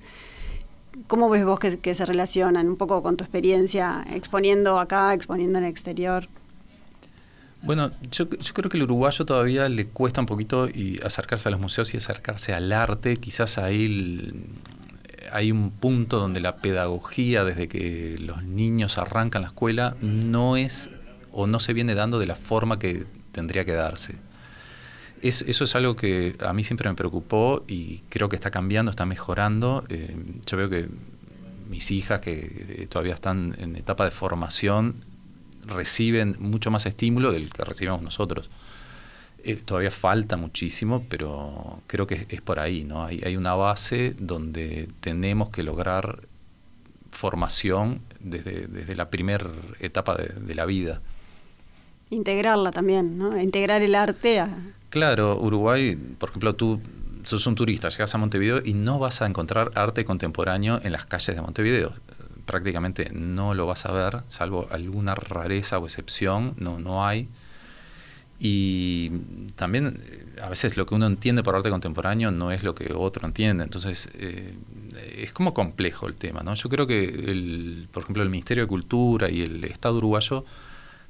¿Cómo 1.07 1.29
ves 1.29 1.43
vos 1.43 1.59
que, 1.59 1.93
se 1.93 2.05
relacionan 2.05 2.69
un 2.69 2.77
poco 2.77 3.03
con 3.03 3.17
tu 3.17 3.25
experiencia 3.25 4.05
exponiendo 4.13 4.79
acá, 4.79 5.13
exponiendo 5.13 5.59
en 5.59 5.65
el 5.65 5.71
exterior? 5.71 6.29
Bueno, 7.63 7.91
yo, 8.11 8.29
yo, 8.29 8.53
creo 8.53 8.69
que 8.69 8.77
el 8.77 8.83
uruguayo 8.83 9.25
todavía 9.25 9.67
le 9.67 9.87
cuesta 9.87 10.21
un 10.21 10.27
poquito 10.27 10.69
y 10.69 11.01
acercarse 11.03 11.49
a 11.49 11.51
los 11.51 11.59
museos 11.59 11.93
y 11.93 11.97
acercarse 11.97 12.53
al 12.53 12.71
arte. 12.71 13.17
Quizás 13.17 13.57
ahí 13.57 14.31
hay 15.35 15.51
un 15.51 15.69
punto 15.69 16.17
donde 16.17 16.39
la 16.39 16.55
pedagogía, 16.57 17.43
desde 17.43 17.67
que 17.67 18.15
los 18.19 18.43
niños 18.43 18.97
arrancan 18.97 19.41
la 19.41 19.49
escuela, 19.49 19.97
no 19.99 20.55
es 20.55 20.89
o 21.33 21.45
no 21.45 21.59
se 21.59 21.73
viene 21.73 21.93
dando 21.93 22.19
de 22.19 22.25
la 22.25 22.35
forma 22.35 22.79
que 22.79 23.05
tendría 23.33 23.65
que 23.65 23.73
darse. 23.73 24.15
eso 25.21 25.63
es 25.65 25.75
algo 25.75 25.97
que 25.97 26.37
a 26.39 26.53
mí 26.53 26.63
siempre 26.63 26.87
me 26.89 26.95
preocupó 26.95 27.65
y 27.67 27.99
creo 28.07 28.29
que 28.29 28.37
está 28.37 28.49
cambiando, 28.49 28.91
está 28.91 29.05
mejorando. 29.05 29.83
Eh, 29.89 30.15
yo 30.45 30.55
veo 30.55 30.69
que 30.69 30.87
mis 31.69 31.91
hijas, 31.91 32.21
que 32.21 32.77
eh, 32.83 32.87
todavía 32.89 33.13
están 33.13 33.55
en 33.57 33.75
etapa 33.75 34.05
de 34.05 34.11
formación, 34.11 35.03
reciben 35.67 36.37
mucho 36.39 36.71
más 36.71 36.85
estímulo 36.85 37.33
del 37.33 37.49
que 37.49 37.65
recibimos 37.65 38.01
nosotros. 38.01 38.49
Eh, 39.47 39.57
todavía 39.57 39.91
falta 39.91 40.37
muchísimo, 40.37 41.05
pero 41.07 41.83
creo 41.85 42.07
que 42.07 42.25
es, 42.27 42.41
por 42.41 42.59
ahí, 42.59 42.83
¿no? 42.83 43.05
Hay, 43.05 43.21
hay, 43.23 43.37
una 43.37 43.53
base 43.53 44.15
donde 44.17 44.89
tenemos 45.01 45.49
que 45.49 45.61
lograr 45.61 46.23
formación 47.11 48.01
desde, 48.19 48.65
desde 48.65 48.95
la 48.95 49.11
primera 49.11 49.47
etapa 49.79 50.15
de, 50.15 50.55
la 50.55 50.65
vida. 50.65 50.99
Integrarla 52.09 52.71
también, 52.71 53.19
¿no? 53.19 53.39
Integrar 53.39 53.83
el 53.83 53.93
arte 53.93 54.39
a... 54.39 54.49
Claro, 54.89 55.39
Uruguay, 55.39 55.95
por 55.95 56.29
ejemplo, 56.29 56.55
tú 56.55 56.81
sos 57.21 57.45
un 57.45 57.53
turista, 57.53 57.89
llegas 57.89 58.15
a 58.15 58.17
Montevideo 58.17 58.61
y 58.65 58.73
no 58.73 58.97
vas 58.97 59.21
a 59.21 59.27
encontrar 59.27 59.71
arte 59.75 60.05
contemporáneo 60.05 60.79
en 60.83 60.91
las 60.91 61.05
calles 61.05 61.35
de 61.35 61.41
Montevideo. 61.43 61.93
Prácticamente 62.47 63.11
no 63.13 63.53
lo 63.53 63.67
vas 63.67 63.85
a 63.85 63.91
ver, 63.91 64.23
salvo 64.27 64.67
alguna 64.71 65.13
rareza 65.13 65.77
o 65.77 65.85
excepción, 65.85 66.55
no, 66.57 66.79
no 66.79 67.05
hay. 67.05 67.29
Y 68.39 69.11
también 69.55 70.01
eh, 70.05 70.41
a 70.41 70.49
veces 70.49 70.77
lo 70.77 70.85
que 70.85 70.95
uno 70.95 71.07
entiende 71.07 71.43
por 71.43 71.55
arte 71.55 71.69
contemporáneo 71.69 72.31
no 72.31 72.51
es 72.51 72.63
lo 72.63 72.75
que 72.75 72.93
otro 72.93 73.25
entiende. 73.25 73.63
Entonces 73.63 74.09
eh, 74.13 74.53
es 75.17 75.31
como 75.31 75.53
complejo 75.53 76.07
el 76.07 76.15
tema. 76.15 76.41
¿no? 76.41 76.53
Yo 76.53 76.69
creo 76.69 76.87
que, 76.87 77.05
el, 77.05 77.87
por 77.91 78.03
ejemplo, 78.03 78.23
el 78.23 78.29
Ministerio 78.29 78.63
de 78.63 78.67
Cultura 78.67 79.29
y 79.29 79.41
el 79.41 79.63
Estado 79.63 79.97
uruguayo 79.97 80.45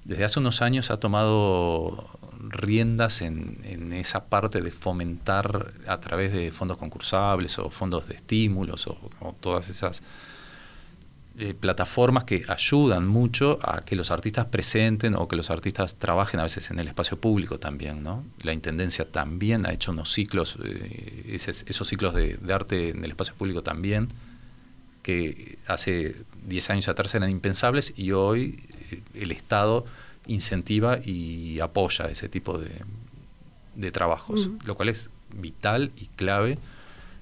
desde 0.03 0.23
hace 0.23 0.39
unos 0.39 0.61
años 0.61 0.91
ha 0.91 0.99
tomado 0.99 2.07
riendas 2.39 3.23
en, 3.23 3.59
en, 3.63 3.91
esa 3.91 4.25
parte 4.25 4.61
de 4.61 4.69
fomentar 4.69 5.73
a 5.87 5.99
través 5.99 6.31
de 6.31 6.51
fondos 6.51 6.77
concursables 6.77 7.57
o 7.57 7.71
fondos 7.71 8.07
de 8.07 8.13
estímulos 8.13 8.85
o 8.85 9.35
todas 9.39 9.69
esas 9.69 10.03
eh, 11.37 11.53
plataformas 11.53 12.23
que 12.23 12.43
ayudan 12.47 13.07
mucho 13.07 13.59
a 13.61 13.81
que 13.83 13.97
los 13.97 14.09
artistas 14.09 14.45
presenten 14.45 15.15
o 15.15 15.27
que 15.27 15.35
los 15.35 15.49
artistas 15.49 15.95
trabajen 15.95 16.39
a 16.39 16.43
veces 16.43 16.71
en 16.71 16.79
el 16.79 16.87
espacio 16.87 17.19
público 17.19 17.59
también. 17.59 18.03
¿no? 18.03 18.23
La 18.41 18.53
Intendencia 18.53 19.11
también 19.11 19.65
ha 19.65 19.73
hecho 19.73 19.91
unos 19.91 20.13
ciclos, 20.13 20.57
eh, 20.63 21.31
esos, 21.33 21.87
ciclos 21.89 22.13
de, 22.13 22.37
arte 22.53 22.89
en 22.91 23.03
el 23.03 23.11
espacio 23.11 23.35
público 23.35 23.63
también, 23.63 24.07
que 25.03 25.57
hace 25.67 26.15
10 26.47 26.69
años 26.69 26.87
atrás 26.87 27.13
eran 27.15 27.29
impensables 27.29 27.93
y 27.97 28.13
hoy 28.13 28.63
eh, 28.91 29.01
el 29.15 29.31
Estado 29.31 29.85
incentiva 30.27 30.99
y 31.03 31.59
apoya 31.59 32.05
ese 32.05 32.29
tipo 32.29 32.57
de, 32.57 32.71
de 33.75 33.91
trabajos, 33.91 34.49
lo 34.63 34.75
cual 34.75 34.87
es 34.87 35.09
vital 35.33 35.91
y 35.97 36.05
clave 36.05 36.57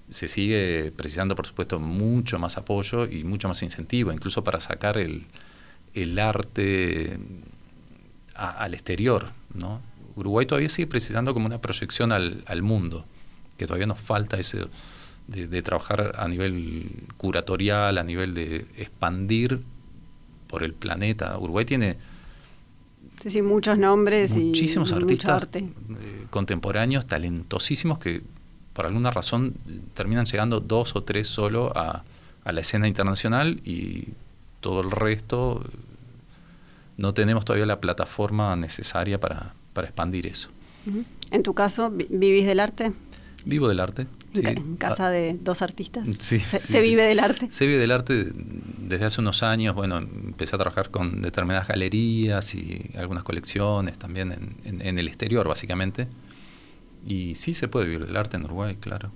se 0.10 0.28
sigue 0.28 0.92
precisando, 0.96 1.36
por 1.36 1.48
supuesto, 1.48 1.80
mucho 1.80 2.40
más 2.40 2.58
apoyo 2.58 3.06
y 3.06 3.24
mucho 3.24 3.48
más 3.48 3.64
incentivo, 3.64 4.12
incluso 4.12 4.44
para 4.44 4.60
sacar 4.60 4.98
el, 4.98 5.26
arte 6.20 7.18
al 8.36 8.74
exterior. 8.74 9.30
¿no? 9.54 9.82
Uruguay 10.16 10.46
todavía 10.46 10.70
sigue 10.70 10.88
precisando 10.88 11.34
como 11.34 11.46
una 11.46 11.62
proyección 11.62 12.12
al, 12.12 12.62
mundo, 12.62 13.06
que 13.58 13.66
todavía 13.66 13.88
nos 13.88 14.00
falta 14.00 14.38
ese 14.38 14.66
de, 15.28 15.62
trabajar 15.62 16.14
a 16.18 16.28
nivel 16.28 16.90
curatorial, 17.18 17.98
a 17.98 18.04
nivel 18.04 18.34
de 18.34 18.66
expandir 18.78 19.62
por 20.48 20.64
el 20.64 20.74
planeta. 20.74 21.38
Uruguay 21.40 21.66
tiene... 21.66 21.98
Sí, 23.26 23.42
muchos 23.42 23.78
nombres 23.78 24.32
muchísimos 24.32 24.92
y 24.92 24.96
artistas 24.96 25.48
eh, 25.54 25.68
contemporáneos 26.30 27.06
talentosísimos 27.08 27.98
que 27.98 28.22
por 28.74 28.86
alguna 28.86 29.12
razón 29.12 29.54
terminan 29.94 30.26
llegando 30.26 30.60
dos 30.60 30.96
o 30.96 31.04
tres 31.04 31.28
solo 31.28 31.72
a, 31.76 32.04
la 32.46 32.60
escena 32.60 32.90
internacional 32.90 33.62
y 33.64 34.10
todo 34.60 34.82
el 34.82 34.92
resto 34.92 35.64
no 36.98 37.14
tenemos 37.14 37.46
todavía 37.46 37.66
la 37.66 37.80
plataforma 37.80 38.56
necesaria 38.58 39.20
para, 39.20 39.54
expandir 39.78 40.28
eso. 40.28 40.50
¿En 41.32 41.44
tu 41.44 41.54
caso 41.54 41.90
vivís 41.90 42.46
del 42.46 42.60
arte? 42.60 42.92
Vivo 43.46 43.70
del 43.70 43.80
arte. 43.80 44.08
¿En 44.34 44.76
casa 44.76 45.10
de 45.10 45.38
dos 45.40 45.62
artistas? 45.62 46.10
Sí, 46.20 46.40
¿Se, 46.40 46.82
vive 46.82 47.04
del 47.04 47.20
arte? 47.20 47.50
Se 47.50 47.66
vive 47.66 47.80
del 47.80 47.92
arte 47.92 48.32
desde 48.34 49.06
hace 49.06 49.22
unos 49.22 49.42
años. 49.44 49.74
Bueno, 49.76 49.98
empecé 49.98 50.56
a 50.56 50.60
trabajar 50.60 50.90
con 50.90 51.22
determinadas 51.22 51.68
galerías 51.68 52.56
y 52.56 52.92
algunas 52.98 53.24
colecciones 53.24 53.98
también 53.98 54.58
en 54.66 55.00
el 55.00 55.08
exterior, 55.08 55.48
básicamente. 55.48 56.08
Y 57.06 57.36
sí 57.36 57.54
se 57.54 57.68
puede 57.68 57.86
vivir 57.86 58.06
del 58.06 58.16
arte 58.16 58.38
en 58.38 58.46
Uruguay, 58.46 58.78
claro. 58.80 59.12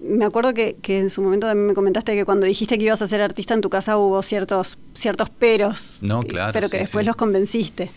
Me 0.00 0.24
acuerdo 0.24 0.54
que, 0.54 0.76
en 0.86 1.10
su 1.10 1.22
momento 1.22 1.46
también 1.46 1.66
me 1.66 1.74
comentaste 1.74 2.14
que 2.14 2.24
cuando 2.24 2.46
dijiste 2.46 2.78
que 2.78 2.84
ibas 2.84 3.02
a 3.02 3.06
ser 3.06 3.20
artista 3.20 3.54
en 3.54 3.60
tu 3.60 3.70
casa 3.70 3.98
hubo 3.98 4.22
ciertos, 4.22 4.78
ciertos 4.94 5.28
peros. 5.30 5.98
No, 6.00 6.22
claro. 6.22 6.52
Pero 6.52 6.68
que 6.68 6.78
después 6.78 7.04
los 7.04 7.16
convenciste. 7.16 7.90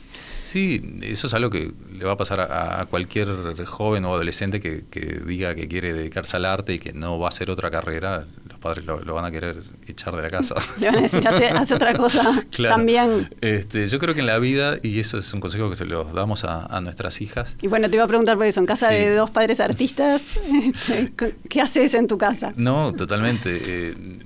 Sí, 0.43 0.81
eso 1.03 1.27
es 1.27 1.33
algo 1.35 1.51
que 1.51 1.71
le 1.93 2.03
va 2.03 2.13
a 2.13 2.17
pasar 2.17 2.41
a, 2.41 2.85
cualquier 2.89 3.29
joven 3.65 4.05
o 4.05 4.13
adolescente 4.13 4.59
que, 4.59 4.83
que, 4.89 5.21
diga 5.25 5.53
que 5.53 5.67
quiere 5.67 5.93
dedicarse 5.93 6.37
al 6.37 6.45
arte 6.45 6.73
y 6.73 6.79
que 6.79 6.93
no 6.93 7.19
va 7.19 7.27
a 7.27 7.29
hacer 7.29 7.51
otra 7.51 7.69
carrera 7.69 8.25
padres 8.61 8.85
lo, 8.85 9.13
van 9.13 9.25
a 9.25 9.31
querer 9.31 9.61
echar 9.87 10.15
de 10.15 10.21
la 10.21 10.29
casa. 10.29 10.55
Le 10.79 10.87
van 10.87 10.99
a 10.99 11.01
decir, 11.01 11.27
hace, 11.27 11.73
otra 11.73 11.97
cosa 11.97 12.45
también. 12.69 13.29
Este, 13.41 13.85
yo 13.87 13.99
creo 13.99 14.13
que 14.13 14.21
en 14.21 14.27
la 14.27 14.39
vida, 14.39 14.77
y 14.81 14.99
eso 14.99 15.17
es 15.17 15.33
un 15.33 15.41
consejo 15.41 15.69
que 15.69 15.75
se 15.75 15.85
lo 15.85 16.05
damos 16.05 16.45
a, 16.45 16.79
nuestras 16.81 17.21
hijas. 17.21 17.57
Y 17.61 17.67
bueno, 17.67 17.89
te 17.89 17.97
iba 17.97 18.05
a 18.05 18.07
preguntar 18.07 18.37
por 18.37 18.45
eso, 18.45 18.59
en 18.59 18.65
casa 18.65 18.89
de 18.89 19.13
dos 19.13 19.29
padres 19.29 19.59
artistas, 19.59 20.39
este, 20.63 21.13
¿qué 21.49 21.61
haces 21.61 21.93
en 21.93 22.07
tu 22.07 22.17
casa? 22.17 22.53
No, 22.55 22.93
totalmente. 22.93 23.61
Eh, 23.63 24.19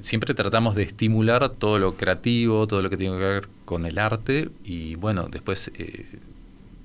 siempre 0.00 0.34
tratamos 0.34 0.74
de 0.74 0.84
estimular 0.84 1.48
todo 1.50 1.78
lo 1.78 1.96
creativo, 1.96 2.66
todo 2.66 2.82
lo 2.82 2.90
que 2.90 2.96
tiene 2.96 3.16
que 3.16 3.22
ver 3.22 3.48
con 3.64 3.84
el 3.84 3.98
arte, 3.98 4.48
y 4.64 4.94
bueno, 4.94 5.28
después... 5.28 5.70
Eh, 5.74 6.06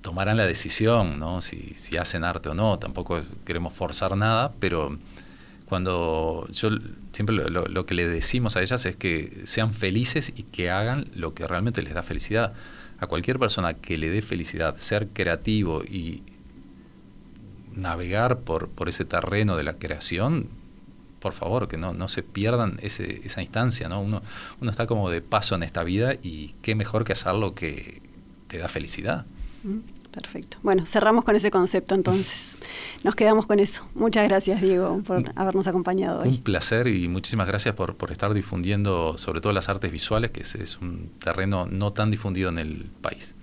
tomarán 0.02 0.36
la 0.36 0.46
decisión, 0.46 1.18
¿no? 1.18 1.42
Si, 1.42 1.74
si 1.76 1.96
hacen 1.96 2.26
arte 2.26 2.50
o 2.50 2.54
no. 2.54 2.78
Tampoco 2.78 3.22
queremos 3.46 3.74
forzar 3.74 4.18
nada, 4.18 4.52
pero 4.60 5.00
cuando 5.74 6.48
yo 6.52 6.70
siempre 7.14 7.36
lo, 7.50 7.86
que 7.88 7.96
le 7.96 8.08
decimos 8.08 8.56
a 8.56 8.62
ellas 8.62 8.86
es 8.86 8.96
que 8.96 9.42
sean 9.46 9.74
felices 9.74 10.32
y 10.36 10.44
que 10.44 10.70
hagan 10.70 11.08
lo 11.16 11.34
que 11.34 11.48
realmente 11.48 11.82
les 11.82 11.96
da 11.96 12.04
felicidad. 12.04 12.54
A 13.00 13.08
cualquier 13.08 13.40
persona 13.40 13.74
que 13.74 13.98
le 13.98 14.12
dé 14.12 14.22
felicidad, 14.22 14.78
ser 14.78 15.08
creativo 15.08 15.84
y 15.84 16.22
navegar 17.76 18.42
por, 18.42 18.70
por 18.70 18.88
ese 18.88 19.04
terreno 19.04 19.58
de 19.58 19.64
la 19.64 19.80
creación, 19.80 20.48
por 21.20 21.34
favor, 21.34 21.68
que 21.68 21.78
no, 21.78 21.92
no 21.92 22.08
se 22.08 22.22
pierdan 22.22 22.78
ese, 22.84 23.22
esa 23.26 23.42
instancia, 23.42 23.90
¿no? 23.90 24.00
Uno, 24.00 24.22
uno 24.62 24.70
está 24.70 24.86
como 24.86 25.10
de 25.10 25.22
paso 25.22 25.56
en 25.56 25.64
esta 25.64 25.84
vida 25.84 26.14
y 26.22 26.54
qué 26.62 26.76
mejor 26.76 27.04
que 27.04 27.14
hacer 27.14 27.34
lo 27.34 27.56
que 27.56 28.00
te 28.48 28.60
da 28.60 28.68
felicidad. 28.68 29.26
Mm. 29.64 29.80
Perfecto. 30.14 30.58
Bueno, 30.62 30.86
cerramos 30.86 31.26
con 31.26 31.36
ese 31.36 31.50
concepto 31.50 31.96
entonces. 31.96 32.56
Nos 33.04 33.16
quedamos 33.16 33.48
con 33.48 33.60
eso. 33.60 33.84
Muchas 33.96 34.28
gracias, 34.28 34.62
Diego, 34.62 35.02
por 35.04 35.32
habernos 35.36 35.66
acompañado 35.66 36.22
hoy. 36.22 36.30
Un 36.30 36.44
placer 36.44 36.88
y 36.88 37.08
muchísimas 37.08 37.48
gracias 37.48 37.74
por, 37.74 37.96
por 37.96 38.12
estar 38.12 38.32
difundiendo 38.34 39.18
sobre 39.18 39.42
todo 39.42 39.54
las 39.54 39.70
artes 39.70 39.92
visuales, 39.92 40.30
que 40.30 40.42
es, 40.42 40.78
un 40.80 41.10
terreno 41.20 41.66
no 41.66 41.94
tan 41.94 42.12
difundido 42.12 42.50
en 42.50 42.60
el 42.60 42.86
país. 43.02 43.34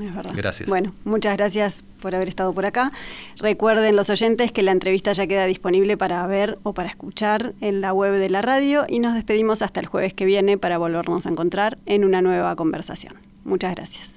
Es 0.00 0.14
verdad. 0.14 0.32
Gracias. 0.34 0.68
Bueno, 0.68 0.94
muchas 1.04 1.36
gracias 1.36 1.84
por 2.00 2.14
haber 2.14 2.28
estado 2.28 2.52
por 2.54 2.64
acá. 2.64 2.92
Recuerden 3.36 3.94
los 3.94 4.08
oyentes 4.08 4.52
que 4.52 4.62
la 4.62 4.72
entrevista 4.72 5.12
ya 5.12 5.26
queda 5.26 5.44
disponible 5.44 5.98
para 5.98 6.26
ver 6.26 6.58
o 6.62 6.72
para 6.72 6.88
escuchar 6.88 7.54
en 7.60 7.82
la 7.82 7.92
web 7.92 8.14
de 8.14 8.30
la 8.30 8.40
radio 8.40 8.86
y 8.88 9.00
nos 9.00 9.14
despedimos 9.14 9.60
hasta 9.60 9.80
el 9.80 9.86
jueves 9.86 10.14
que 10.14 10.24
viene 10.24 10.56
para 10.56 10.78
volvernos 10.78 11.26
a 11.26 11.28
encontrar 11.28 11.76
en 11.84 12.04
una 12.04 12.22
nueva 12.22 12.56
conversación. 12.56 13.14
Muchas 13.44 13.74
gracias. 13.74 14.16